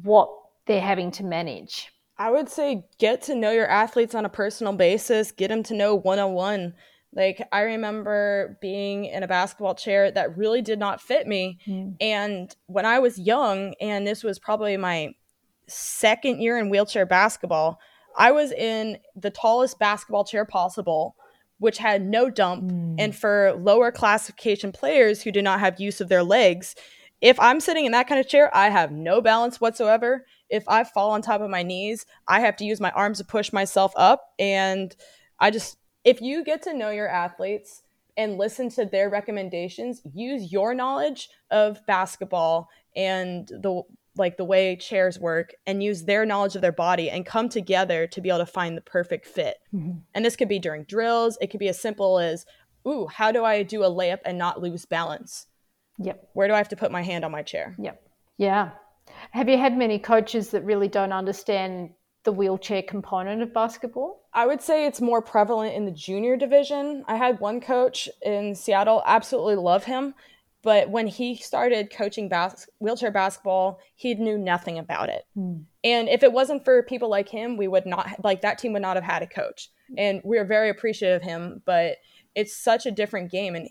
what 0.02 0.29
they're 0.66 0.81
having 0.81 1.11
to 1.12 1.24
manage? 1.24 1.92
I 2.18 2.31
would 2.31 2.48
say 2.48 2.85
get 2.98 3.22
to 3.22 3.35
know 3.35 3.52
your 3.52 3.68
athletes 3.68 4.14
on 4.14 4.24
a 4.24 4.31
personal 4.31 4.72
basis, 4.72 5.33
get 5.33 5.48
them 5.48 5.62
to 5.64 5.74
know 5.74 5.94
one 5.94 6.18
on 6.18 6.33
one. 6.33 6.74
Like, 7.14 7.46
I 7.50 7.62
remember 7.62 8.59
being 8.61 9.07
in 9.07 9.22
a 9.22 9.29
basketball 9.29 9.74
chair 9.74 10.11
that 10.11 10.37
really 10.37 10.61
did 10.61 10.79
not 10.79 11.00
fit 11.00 11.26
me. 11.26 11.59
Mm. 11.66 11.96
And 12.00 12.55
when 12.66 12.85
I 12.85 12.98
was 12.98 13.18
young, 13.18 13.74
and 13.81 14.07
this 14.07 14.22
was 14.22 14.38
probably 14.38 14.76
my 14.76 15.14
second 15.66 16.42
year 16.42 16.59
in 16.59 16.68
wheelchair 16.68 17.07
basketball, 17.07 17.79
I 18.18 18.33
was 18.33 18.52
in 18.52 18.98
the 19.14 19.31
tallest 19.31 19.79
basketball 19.79 20.24
chair 20.24 20.44
possible, 20.44 21.16
which 21.59 21.79
had 21.79 22.03
no 22.03 22.31
dump. 22.31 22.64
Mm. 22.64 22.97
And 22.99 23.16
for 23.16 23.55
lower 23.55 23.90
classification 23.90 24.73
players 24.73 25.23
who 25.23 25.33
do 25.33 25.42
not 25.42 25.61
have 25.61 25.81
use 25.81 26.01
of 26.01 26.09
their 26.09 26.23
legs, 26.23 26.75
if 27.21 27.40
I'm 27.40 27.61
sitting 27.61 27.87
in 27.87 27.92
that 27.92 28.09
kind 28.09 28.21
of 28.21 28.29
chair, 28.29 28.55
I 28.55 28.69
have 28.69 28.92
no 28.92 29.21
balance 29.21 29.61
whatsoever. 29.61 30.27
If 30.51 30.64
I 30.69 30.85
fall 30.85 31.11
on 31.11 31.23
top 31.23 31.40
of 31.40 31.51
my 31.51 31.62
knees, 31.62 32.05
I 32.29 32.40
have 32.40 32.57
to 32.57 32.64
use 32.64 32.81
my 32.81 32.90
arms 32.90 33.19
to 33.19 33.25
push 33.25 33.53
myself 33.53 33.92
up. 33.97 34.33
And 34.38 34.95
I 35.40 35.51
just, 35.51 35.79
if 36.05 36.21
you 36.21 36.45
get 36.45 36.62
to 36.62 36.75
know 36.75 36.90
your 36.90 37.09
athletes 37.09 37.83
and 38.16 38.38
listen 38.38 38.69
to 38.71 38.85
their 38.85 39.09
recommendations, 39.09 40.03
use 40.14 40.53
your 40.53 40.75
knowledge 40.75 41.31
of 41.51 41.85
basketball 41.87 42.69
and 42.95 43.49
the 43.49 43.83
like 44.18 44.37
the 44.37 44.44
way 44.44 44.76
chairs 44.76 45.18
work 45.18 45.55
and 45.66 45.83
use 45.83 46.05
their 46.05 46.24
knowledge 46.26 46.55
of 46.55 46.62
their 46.62 46.72
body 46.72 47.11
and 47.11 47.26
come 47.26 47.48
together 47.48 48.07
to 48.07 48.20
be 48.20 48.29
able 48.29 48.38
to 48.38 48.46
find 48.46 48.76
the 48.76 48.83
perfect 48.83 49.26
fit. 49.26 49.59
Mhm. 49.74 50.02
And 50.14 50.24
this 50.24 50.37
could 50.37 50.48
be 50.48 50.59
during 50.59 50.85
drills. 50.85 51.38
It 51.40 51.48
could 51.48 51.61
be 51.61 51.68
as 51.68 51.81
simple 51.81 52.18
as, 52.18 52.46
ooh, 52.87 53.07
how 53.07 53.33
do 53.33 53.44
I 53.44 53.62
do 53.62 53.85
a 53.85 53.90
layup 53.90 54.20
and 54.24 54.38
not 54.38 54.61
lose 54.61 54.85
balance? 54.85 55.46
Yep. 55.98 56.31
Where 56.35 56.48
do 56.48 56.55
I 56.55 56.59
have 56.59 56.68
to 56.70 56.76
put 56.76 56.90
my 56.90 57.02
hand 57.02 57.24
on 57.24 57.31
my 57.31 57.42
chair? 57.42 57.74
Yep. 57.79 58.02
Yeah. 58.38 58.70
Have 59.31 59.48
you 59.48 59.59
had 59.59 59.76
many 59.76 59.98
coaches 59.98 60.50
that 60.50 60.64
really 60.64 60.88
don't 60.88 61.12
understand 61.12 61.90
the 62.24 62.33
wheelchair 62.33 62.83
component 62.83 63.40
of 63.40 63.55
basketball? 63.55 64.22
I 64.33 64.46
would 64.46 64.61
say 64.61 64.87
it's 64.87 65.00
more 65.00 65.22
prevalent 65.22 65.74
in 65.74 65.85
the 65.85 65.92
junior 65.92 66.37
division. 66.37 67.05
I 67.07 67.16
had 67.16 67.40
one 67.40 67.61
coach 67.61 68.09
in 68.20 68.55
Seattle, 68.55 69.02
absolutely 69.07 69.57
love 69.57 69.85
him, 69.85 70.14
but 70.66 70.90
when 70.90 71.07
he 71.07 71.37
started 71.37 71.92
coaching 71.92 72.29
bas- 72.29 72.68
wheelchair 72.81 73.12
basketball, 73.12 73.79
he 73.94 74.16
knew 74.16 74.37
nothing 74.37 74.81
about 74.81 75.09
it. 75.09 75.24
Mm. 75.38 75.62
And 75.85 76.09
if 76.09 76.24
it 76.24 76.33
wasn't 76.33 76.64
for 76.64 76.83
people 76.83 77.09
like 77.09 77.29
him, 77.29 77.57
we 77.57 77.68
would 77.68 77.87
not 77.87 78.24
like 78.24 78.40
that 78.40 78.59
team 78.59 78.72
would 78.72 78.83
not 78.83 78.96
have 78.96 79.05
had 79.05 79.22
a 79.22 79.29
coach. 79.29 79.70
And 79.96 80.20
we're 80.24 80.44
very 80.44 80.68
appreciative 80.68 81.22
of 81.22 81.22
him, 81.22 81.62
but 81.64 81.98
it's 82.35 82.57
such 82.57 82.85
a 82.85 82.90
different 82.90 83.31
game 83.31 83.55
and 83.55 83.70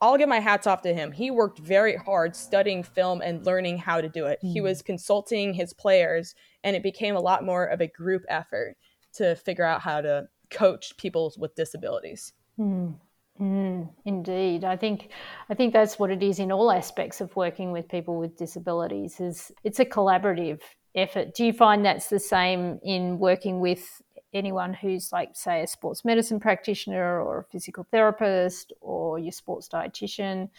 I'll 0.00 0.16
give 0.16 0.28
my 0.28 0.38
hats 0.38 0.68
off 0.68 0.82
to 0.82 0.94
him. 0.94 1.10
He 1.10 1.32
worked 1.32 1.58
very 1.58 1.96
hard 1.96 2.36
studying 2.36 2.84
film 2.84 3.20
and 3.20 3.44
learning 3.44 3.78
how 3.78 4.00
to 4.00 4.08
do 4.08 4.26
it. 4.26 4.38
He 4.40 4.60
Mm. 4.60 4.62
was 4.62 4.80
consulting 4.80 5.54
his 5.54 5.72
players, 5.72 6.36
and 6.62 6.76
it 6.76 6.84
became 6.84 7.16
a 7.16 7.20
lot 7.20 7.44
more 7.44 7.64
of 7.64 7.80
a 7.80 7.88
group 7.88 8.22
effort 8.28 8.76
to 9.14 9.34
figure 9.34 9.64
out 9.64 9.80
how 9.80 10.00
to 10.00 10.28
coach 10.50 10.96
people 10.98 11.32
with 11.36 11.56
disabilities. 11.56 12.32
Mm. 12.56 12.94
Mm, 13.40 13.88
indeed, 14.04 14.64
I 14.64 14.76
think 14.76 15.10
I 15.48 15.54
think 15.54 15.72
that's 15.72 15.98
what 15.98 16.10
it 16.10 16.22
is 16.22 16.40
in 16.40 16.50
all 16.50 16.72
aspects 16.72 17.20
of 17.20 17.34
working 17.36 17.70
with 17.70 17.88
people 17.88 18.18
with 18.18 18.36
disabilities. 18.36 19.20
Is 19.20 19.52
it's 19.62 19.78
a 19.78 19.84
collaborative 19.84 20.60
effort. 20.94 21.34
Do 21.34 21.44
you 21.44 21.52
find 21.52 21.84
that's 21.84 22.08
the 22.08 22.18
same 22.18 22.80
in 22.82 23.18
working 23.18 23.60
with 23.60 24.02
anyone 24.34 24.74
who's 24.74 25.12
like, 25.12 25.30
say, 25.34 25.62
a 25.62 25.66
sports 25.66 26.04
medicine 26.04 26.40
practitioner 26.40 27.20
or 27.20 27.40
a 27.40 27.44
physical 27.44 27.86
therapist 27.92 28.72
or 28.80 29.18
your 29.18 29.32
sports 29.32 29.68
dietitian? 29.68 30.50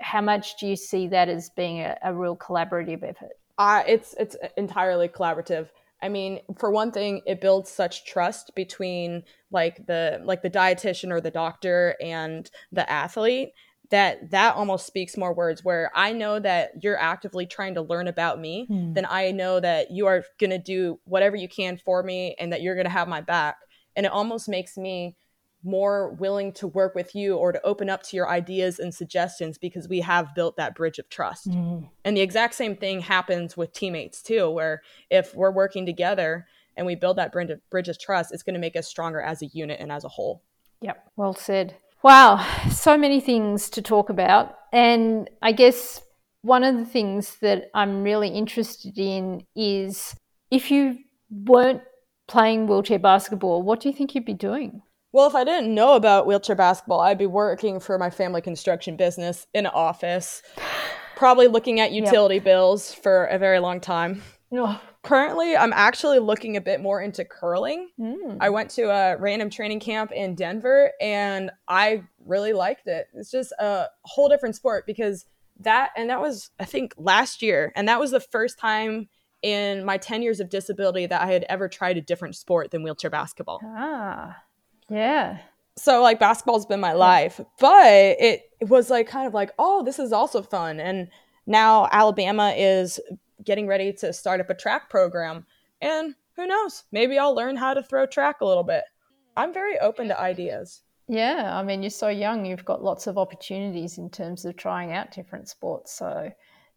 How 0.00 0.20
much 0.20 0.56
do 0.58 0.66
you 0.66 0.76
see 0.76 1.06
that 1.08 1.28
as 1.28 1.50
being 1.50 1.80
a, 1.80 1.96
a 2.02 2.12
real 2.12 2.36
collaborative 2.36 3.02
effort? 3.02 3.36
Uh, 3.58 3.82
it's 3.86 4.14
it's 4.18 4.34
entirely 4.56 5.08
collaborative. 5.08 5.68
I 6.02 6.08
mean, 6.08 6.40
for 6.58 6.70
one 6.70 6.90
thing, 6.90 7.22
it 7.26 7.40
builds 7.40 7.70
such 7.70 8.04
trust 8.04 8.54
between 8.54 9.22
like 9.50 9.86
the 9.86 10.20
like 10.24 10.42
the 10.42 10.50
dietitian 10.50 11.12
or 11.12 11.20
the 11.20 11.30
doctor 11.30 11.94
and 12.00 12.50
the 12.72 12.90
athlete 12.90 13.52
that 13.92 14.30
that 14.30 14.56
almost 14.56 14.86
speaks 14.86 15.18
more 15.18 15.34
words 15.34 15.62
where 15.62 15.90
I 15.94 16.12
know 16.12 16.40
that 16.40 16.82
you're 16.82 16.98
actively 16.98 17.46
trying 17.46 17.74
to 17.74 17.82
learn 17.82 18.08
about 18.08 18.40
me, 18.40 18.66
mm. 18.68 18.94
then 18.94 19.06
I 19.08 19.30
know 19.32 19.60
that 19.60 19.90
you 19.90 20.06
are 20.06 20.24
going 20.40 20.50
to 20.50 20.58
do 20.58 20.98
whatever 21.04 21.36
you 21.36 21.46
can 21.46 21.76
for 21.76 22.02
me 22.02 22.34
and 22.40 22.52
that 22.52 22.62
you're 22.62 22.74
going 22.74 22.86
to 22.86 22.90
have 22.90 23.06
my 23.06 23.20
back. 23.20 23.56
And 23.94 24.06
it 24.06 24.12
almost 24.12 24.48
makes 24.48 24.78
me 24.78 25.16
more 25.64 26.12
willing 26.14 26.52
to 26.52 26.66
work 26.66 26.94
with 26.94 27.14
you 27.14 27.36
or 27.36 27.52
to 27.52 27.60
open 27.64 27.88
up 27.88 28.02
to 28.02 28.16
your 28.16 28.28
ideas 28.28 28.78
and 28.78 28.94
suggestions 28.94 29.58
because 29.58 29.88
we 29.88 30.00
have 30.00 30.34
built 30.34 30.56
that 30.56 30.74
bridge 30.74 30.98
of 30.98 31.08
trust. 31.08 31.48
Mm. 31.48 31.88
And 32.04 32.16
the 32.16 32.20
exact 32.20 32.54
same 32.54 32.76
thing 32.76 33.00
happens 33.00 33.56
with 33.56 33.72
teammates 33.72 34.22
too, 34.22 34.50
where 34.50 34.82
if 35.10 35.34
we're 35.34 35.52
working 35.52 35.86
together 35.86 36.46
and 36.76 36.86
we 36.86 36.94
build 36.94 37.18
that 37.18 37.32
bridge 37.32 37.50
of, 37.50 37.60
bridge 37.70 37.88
of 37.88 37.98
trust, 37.98 38.32
it's 38.32 38.42
going 38.42 38.54
to 38.54 38.60
make 38.60 38.76
us 38.76 38.88
stronger 38.88 39.20
as 39.20 39.42
a 39.42 39.46
unit 39.46 39.78
and 39.80 39.92
as 39.92 40.04
a 40.04 40.08
whole. 40.08 40.42
Yep, 40.80 41.10
well 41.16 41.34
said. 41.34 41.76
Wow, 42.02 42.44
so 42.70 42.98
many 42.98 43.20
things 43.20 43.70
to 43.70 43.82
talk 43.82 44.10
about. 44.10 44.56
And 44.72 45.30
I 45.40 45.52
guess 45.52 46.02
one 46.40 46.64
of 46.64 46.76
the 46.76 46.84
things 46.84 47.36
that 47.40 47.70
I'm 47.74 48.02
really 48.02 48.28
interested 48.28 48.98
in 48.98 49.46
is 49.54 50.16
if 50.50 50.70
you 50.70 50.98
weren't 51.30 51.82
playing 52.26 52.66
wheelchair 52.66 52.98
basketball, 52.98 53.62
what 53.62 53.80
do 53.80 53.88
you 53.88 53.94
think 53.94 54.14
you'd 54.14 54.24
be 54.24 54.34
doing? 54.34 54.82
Well, 55.12 55.26
if 55.26 55.34
I 55.34 55.44
didn't 55.44 55.74
know 55.74 55.94
about 55.94 56.26
wheelchair 56.26 56.56
basketball, 56.56 57.00
I'd 57.00 57.18
be 57.18 57.26
working 57.26 57.80
for 57.80 57.98
my 57.98 58.08
family 58.08 58.40
construction 58.40 58.96
business 58.96 59.46
in 59.52 59.66
an 59.66 59.72
office, 59.74 60.42
probably 61.16 61.48
looking 61.48 61.80
at 61.80 61.92
utility 61.92 62.36
yep. 62.36 62.44
bills 62.44 62.94
for 62.94 63.26
a 63.26 63.38
very 63.38 63.58
long 63.58 63.78
time. 63.78 64.22
No. 64.50 64.78
Currently, 65.02 65.54
I'm 65.54 65.74
actually 65.74 66.18
looking 66.18 66.56
a 66.56 66.62
bit 66.62 66.80
more 66.80 67.02
into 67.02 67.26
curling. 67.26 67.90
Mm. 68.00 68.38
I 68.40 68.48
went 68.48 68.70
to 68.70 68.84
a 68.84 69.18
random 69.18 69.50
training 69.50 69.80
camp 69.80 70.12
in 70.12 70.34
Denver 70.34 70.92
and 71.00 71.50
I 71.68 72.04
really 72.24 72.54
liked 72.54 72.86
it. 72.86 73.08
It's 73.12 73.30
just 73.30 73.52
a 73.58 73.88
whole 74.04 74.30
different 74.30 74.56
sport 74.56 74.86
because 74.86 75.26
that, 75.60 75.90
and 75.94 76.08
that 76.08 76.20
was, 76.20 76.50
I 76.58 76.64
think, 76.64 76.94
last 76.96 77.42
year. 77.42 77.72
And 77.76 77.86
that 77.88 78.00
was 78.00 78.12
the 78.12 78.20
first 78.20 78.58
time 78.58 79.08
in 79.42 79.84
my 79.84 79.98
10 79.98 80.22
years 80.22 80.40
of 80.40 80.48
disability 80.48 81.04
that 81.06 81.20
I 81.20 81.32
had 81.32 81.44
ever 81.48 81.68
tried 81.68 81.98
a 81.98 82.00
different 82.00 82.36
sport 82.36 82.70
than 82.70 82.82
wheelchair 82.82 83.10
basketball. 83.10 83.60
Ah. 83.62 84.36
Yeah. 84.88 85.38
So 85.76 86.02
like 86.02 86.18
basketball's 86.18 86.66
been 86.66 86.80
my 86.80 86.92
life, 86.92 87.40
but 87.58 87.86
it, 87.86 88.42
it 88.60 88.68
was 88.68 88.90
like 88.90 89.08
kind 89.08 89.26
of 89.26 89.34
like, 89.34 89.50
oh, 89.58 89.82
this 89.82 89.98
is 89.98 90.12
also 90.12 90.42
fun. 90.42 90.80
And 90.80 91.08
now 91.46 91.88
Alabama 91.90 92.54
is 92.56 93.00
getting 93.44 93.66
ready 93.66 93.92
to 93.94 94.12
start 94.12 94.40
up 94.40 94.50
a 94.50 94.54
track 94.54 94.90
program. 94.90 95.46
And 95.80 96.14
who 96.36 96.46
knows? 96.46 96.84
Maybe 96.92 97.18
I'll 97.18 97.34
learn 97.34 97.56
how 97.56 97.74
to 97.74 97.82
throw 97.82 98.06
track 98.06 98.40
a 98.40 98.46
little 98.46 98.62
bit. 98.62 98.84
I'm 99.36 99.52
very 99.52 99.78
open 99.78 100.08
to 100.08 100.20
ideas. 100.20 100.82
Yeah, 101.08 101.58
I 101.58 101.62
mean, 101.62 101.82
you're 101.82 101.90
so 101.90 102.08
young, 102.08 102.46
you've 102.46 102.64
got 102.64 102.84
lots 102.84 103.06
of 103.06 103.18
opportunities 103.18 103.98
in 103.98 104.08
terms 104.08 104.44
of 104.44 104.56
trying 104.56 104.92
out 104.92 105.10
different 105.10 105.48
sports. 105.48 105.92
So, 105.92 106.30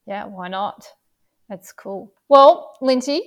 yeah, 0.07 0.25
why 0.25 0.47
not? 0.47 0.87
That's 1.47 1.71
cool. 1.71 2.11
Well, 2.27 2.75
Lindsey, 2.81 3.21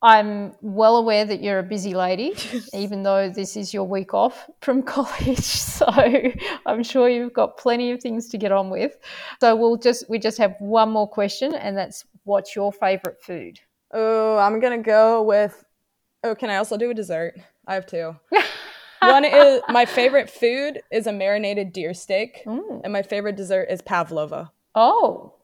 I'm 0.00 0.54
well 0.60 0.96
aware 0.96 1.24
that 1.24 1.42
you're 1.42 1.58
a 1.58 1.64
busy 1.64 1.92
lady, 1.94 2.34
even 2.72 3.02
though 3.02 3.28
this 3.28 3.56
is 3.56 3.74
your 3.74 3.84
week 3.84 4.14
off 4.14 4.48
from 4.60 4.82
college. 4.94 5.38
So 5.38 5.86
I'm 6.66 6.82
sure 6.82 7.08
you've 7.08 7.32
got 7.32 7.56
plenty 7.58 7.90
of 7.90 8.00
things 8.00 8.28
to 8.28 8.38
get 8.38 8.52
on 8.52 8.70
with. 8.70 8.96
So 9.40 9.56
we'll 9.56 9.76
just 9.76 10.08
we 10.08 10.18
just 10.18 10.38
have 10.38 10.54
one 10.60 10.90
more 10.90 11.08
question, 11.08 11.54
and 11.54 11.76
that's 11.76 12.04
what's 12.24 12.54
your 12.54 12.72
favorite 12.72 13.20
food? 13.20 13.58
Oh, 13.92 14.36
I'm 14.38 14.60
gonna 14.60 14.82
go 14.82 15.22
with. 15.22 15.64
Oh, 16.22 16.34
can 16.34 16.50
I 16.50 16.56
also 16.56 16.76
do 16.76 16.90
a 16.90 16.94
dessert? 16.94 17.34
I 17.66 17.74
have 17.74 17.86
two. 17.86 18.16
one 19.00 19.24
is 19.24 19.60
my 19.68 19.84
favorite 19.84 20.30
food 20.30 20.80
is 20.92 21.06
a 21.06 21.12
marinated 21.12 21.72
deer 21.72 21.94
steak, 21.94 22.42
mm. 22.46 22.80
and 22.84 22.92
my 22.92 23.02
favorite 23.02 23.36
dessert 23.36 23.66
is 23.70 23.82
pavlova. 23.82 24.52
Oh, 24.74 25.34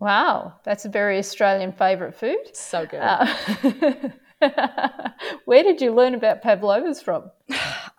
Wow, 0.00 0.54
that's 0.64 0.86
a 0.86 0.88
very 0.88 1.18
Australian 1.18 1.72
favourite 1.72 2.14
food. 2.14 2.38
So 2.54 2.86
good. 2.86 3.00
Uh, 3.00 3.26
where 5.44 5.62
did 5.62 5.82
you 5.82 5.94
learn 5.94 6.14
about 6.14 6.42
pavlovas 6.42 7.02
from? 7.02 7.30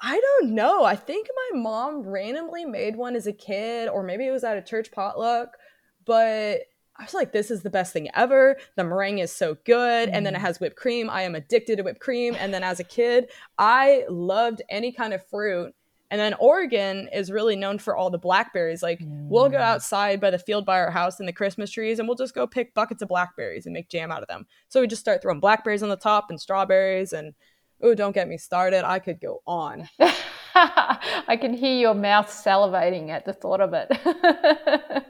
I 0.02 0.20
don't 0.20 0.56
know. 0.56 0.84
I 0.84 0.96
think 0.96 1.28
my 1.54 1.60
mom 1.60 2.02
randomly 2.02 2.66
made 2.66 2.96
one 2.96 3.16
as 3.16 3.28
a 3.28 3.34
kid, 3.34 3.88
or 3.88 4.02
maybe 4.02 4.26
it 4.26 4.32
was 4.32 4.44
at 4.44 4.58
a 4.58 4.64
church 4.64 4.92
potluck. 4.92 5.58
But 6.04 6.62
I 6.98 7.04
was 7.04 7.14
like, 7.14 7.32
this 7.32 7.52
is 7.52 7.62
the 7.62 7.70
best 7.70 7.94
thing 7.94 8.10
ever. 8.16 8.58
The 8.76 8.84
meringue 8.84 9.20
is 9.20 9.32
so 9.32 9.58
good. 9.64 10.10
Mm. 10.10 10.12
And 10.14 10.26
then 10.26 10.34
it 10.34 10.40
mm. 10.40 10.42
has 10.42 10.60
whipped 10.60 10.78
cream. 10.78 11.08
I 11.08 11.22
am 11.22 11.36
addicted 11.36 11.78
to 11.78 11.84
whipped 11.84 12.00
cream. 12.00 12.36
And 12.40 12.52
then 12.52 12.64
as 12.64 12.80
a 12.80 12.84
kid, 12.84 13.30
I 13.60 14.06
loved 14.10 14.64
any 14.70 14.92
kind 14.92 15.14
of 15.14 15.26
fruit 15.28 15.76
and 16.12 16.20
then 16.20 16.34
Oregon 16.40 17.08
is 17.14 17.32
really 17.32 17.56
known 17.56 17.80
for 17.80 17.96
all 17.96 18.10
the 18.10 18.18
blackberries. 18.18 18.84
Like 18.84 19.00
mm. 19.00 19.30
we'll 19.30 19.48
go 19.48 19.58
outside 19.58 20.20
by 20.20 20.30
the 20.30 20.38
field 20.38 20.66
by 20.66 20.78
our 20.78 20.92
house 20.92 21.20
and 21.20 21.28
the 21.28 21.34
Christmas 21.34 21.72
trees 21.72 22.00
and 22.00 22.08
we'll 22.08 22.18
just 22.18 22.36
go 22.36 22.46
pick 22.46 22.74
buckets 22.74 23.02
of 23.02 23.08
blackberries 23.08 23.66
and 23.66 23.72
make 23.74 23.88
jam 23.88 24.12
out 24.12 24.22
of 24.22 24.28
them. 24.28 24.46
So 24.68 24.82
we 24.82 24.88
just 24.88 25.02
start 25.02 25.22
throwing 25.22 25.40
blackberries 25.40 25.82
on 25.82 25.90
the 25.90 25.96
top 25.96 26.30
and 26.30 26.40
strawberries 26.40 27.14
and 27.14 27.34
oh, 27.82 27.96
don't 27.96 28.12
get 28.12 28.28
me 28.28 28.38
started. 28.38 28.86
I 28.86 29.00
could 29.00 29.22
go 29.22 29.42
on. 29.48 29.88
I 30.54 31.38
can 31.40 31.54
hear 31.54 31.78
your 31.78 31.96
mouth 31.96 32.28
salivating 32.28 33.10
at 33.10 33.24
the 33.24 33.32
thought 33.32 33.62
of 33.62 33.74
it. 33.74 35.06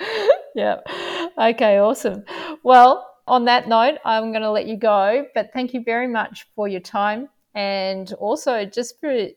yeah. 0.56 0.78
Okay, 1.38 1.78
awesome. 1.78 2.24
Well, 2.64 3.08
on 3.28 3.44
that 3.44 3.68
note, 3.68 3.98
I'm 4.04 4.32
going 4.32 4.42
to 4.42 4.50
let 4.50 4.66
you 4.66 4.76
go, 4.76 5.26
but 5.32 5.50
thank 5.54 5.74
you 5.74 5.84
very 5.84 6.08
much 6.08 6.48
for 6.56 6.66
your 6.66 6.80
time 6.80 7.28
and 7.54 8.12
also 8.14 8.64
just 8.64 8.98
for 9.00 9.28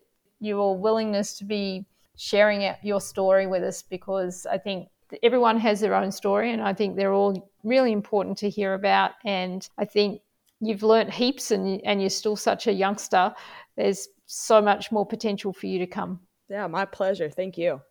your 0.43 0.77
willingness 0.77 1.37
to 1.37 1.45
be 1.45 1.85
sharing 2.17 2.65
out 2.65 2.75
your 2.83 3.01
story 3.01 3.47
with 3.47 3.63
us 3.63 3.81
because 3.81 4.45
I 4.45 4.57
think 4.57 4.89
everyone 5.23 5.59
has 5.59 5.79
their 5.79 5.95
own 5.95 6.11
story 6.11 6.51
and 6.51 6.61
I 6.61 6.73
think 6.73 6.95
they're 6.95 7.13
all 7.13 7.49
really 7.63 7.91
important 7.91 8.37
to 8.39 8.49
hear 8.49 8.73
about. 8.73 9.11
And 9.23 9.67
I 9.77 9.85
think 9.85 10.21
you've 10.59 10.83
learnt 10.83 11.11
heaps 11.11 11.51
and, 11.51 11.81
and 11.85 12.01
you're 12.01 12.09
still 12.09 12.35
such 12.35 12.67
a 12.67 12.73
youngster. 12.73 13.33
There's 13.77 14.07
so 14.25 14.61
much 14.61 14.91
more 14.91 15.05
potential 15.05 15.53
for 15.53 15.67
you 15.67 15.79
to 15.79 15.87
come. 15.87 16.19
Yeah, 16.49 16.67
my 16.67 16.85
pleasure. 16.85 17.29
Thank 17.29 17.57
you. 17.57 17.81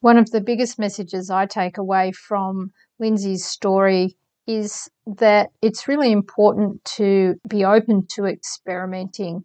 One 0.00 0.16
of 0.16 0.30
the 0.30 0.40
biggest 0.40 0.78
messages 0.78 1.28
I 1.28 1.46
take 1.46 1.76
away 1.76 2.12
from 2.12 2.72
Lindsey's 2.98 3.44
story 3.44 4.16
is 4.46 4.90
that 5.06 5.50
it's 5.60 5.86
really 5.86 6.10
important 6.10 6.84
to 6.96 7.34
be 7.48 7.64
open 7.64 8.06
to 8.12 8.24
experimenting 8.24 9.44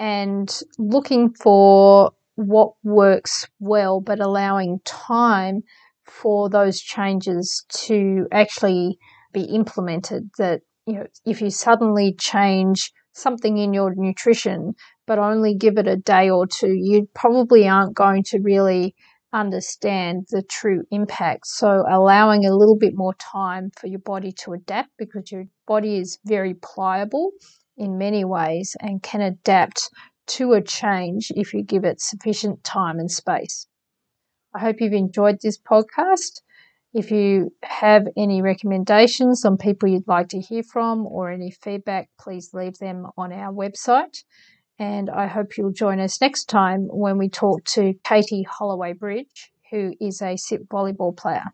and 0.00 0.62
looking 0.78 1.30
for 1.34 2.10
what 2.34 2.72
works 2.82 3.46
well, 3.60 4.00
but 4.00 4.18
allowing 4.18 4.80
time 4.86 5.60
for 6.06 6.48
those 6.48 6.80
changes 6.80 7.64
to 7.68 8.26
actually 8.32 8.98
be 9.34 9.42
implemented. 9.42 10.30
That, 10.38 10.62
you 10.86 10.94
know, 10.94 11.06
if 11.26 11.42
you 11.42 11.50
suddenly 11.50 12.14
change 12.18 12.92
something 13.12 13.58
in 13.58 13.74
your 13.74 13.92
nutrition, 13.94 14.72
but 15.06 15.18
only 15.18 15.54
give 15.54 15.76
it 15.76 15.86
a 15.86 15.96
day 15.96 16.30
or 16.30 16.46
two, 16.46 16.72
you 16.72 17.06
probably 17.14 17.68
aren't 17.68 17.94
going 17.94 18.22
to 18.24 18.38
really 18.38 18.94
understand 19.34 20.26
the 20.30 20.42
true 20.42 20.82
impact. 20.90 21.46
So, 21.46 21.84
allowing 21.88 22.46
a 22.46 22.56
little 22.56 22.76
bit 22.76 22.94
more 22.96 23.14
time 23.14 23.70
for 23.78 23.86
your 23.86 24.00
body 24.00 24.32
to 24.44 24.54
adapt 24.54 24.90
because 24.98 25.30
your 25.30 25.44
body 25.66 25.98
is 25.98 26.18
very 26.24 26.54
pliable 26.54 27.32
in 27.80 27.98
many 27.98 28.24
ways 28.24 28.76
and 28.78 29.02
can 29.02 29.22
adapt 29.22 29.90
to 30.26 30.52
a 30.52 30.62
change 30.62 31.32
if 31.34 31.52
you 31.54 31.64
give 31.64 31.84
it 31.84 32.00
sufficient 32.00 32.62
time 32.62 33.00
and 33.00 33.10
space. 33.10 33.66
I 34.54 34.60
hope 34.60 34.80
you've 34.80 34.92
enjoyed 34.92 35.38
this 35.40 35.58
podcast. 35.58 36.42
If 36.92 37.10
you 37.10 37.52
have 37.62 38.06
any 38.16 38.42
recommendations 38.42 39.44
on 39.44 39.56
people 39.56 39.88
you'd 39.88 40.06
like 40.06 40.28
to 40.28 40.40
hear 40.40 40.62
from 40.62 41.06
or 41.06 41.30
any 41.30 41.50
feedback, 41.50 42.10
please 42.20 42.50
leave 42.52 42.78
them 42.78 43.06
on 43.16 43.32
our 43.32 43.52
website. 43.52 44.24
And 44.78 45.08
I 45.08 45.26
hope 45.26 45.56
you'll 45.56 45.72
join 45.72 46.00
us 46.00 46.20
next 46.20 46.46
time 46.46 46.86
when 46.90 47.16
we 47.16 47.28
talk 47.28 47.64
to 47.76 47.94
Katie 48.04 48.46
Holloway 48.48 48.92
Bridge, 48.92 49.52
who 49.70 49.94
is 50.00 50.20
a 50.20 50.36
sit 50.36 50.68
volleyball 50.68 51.16
player. 51.16 51.44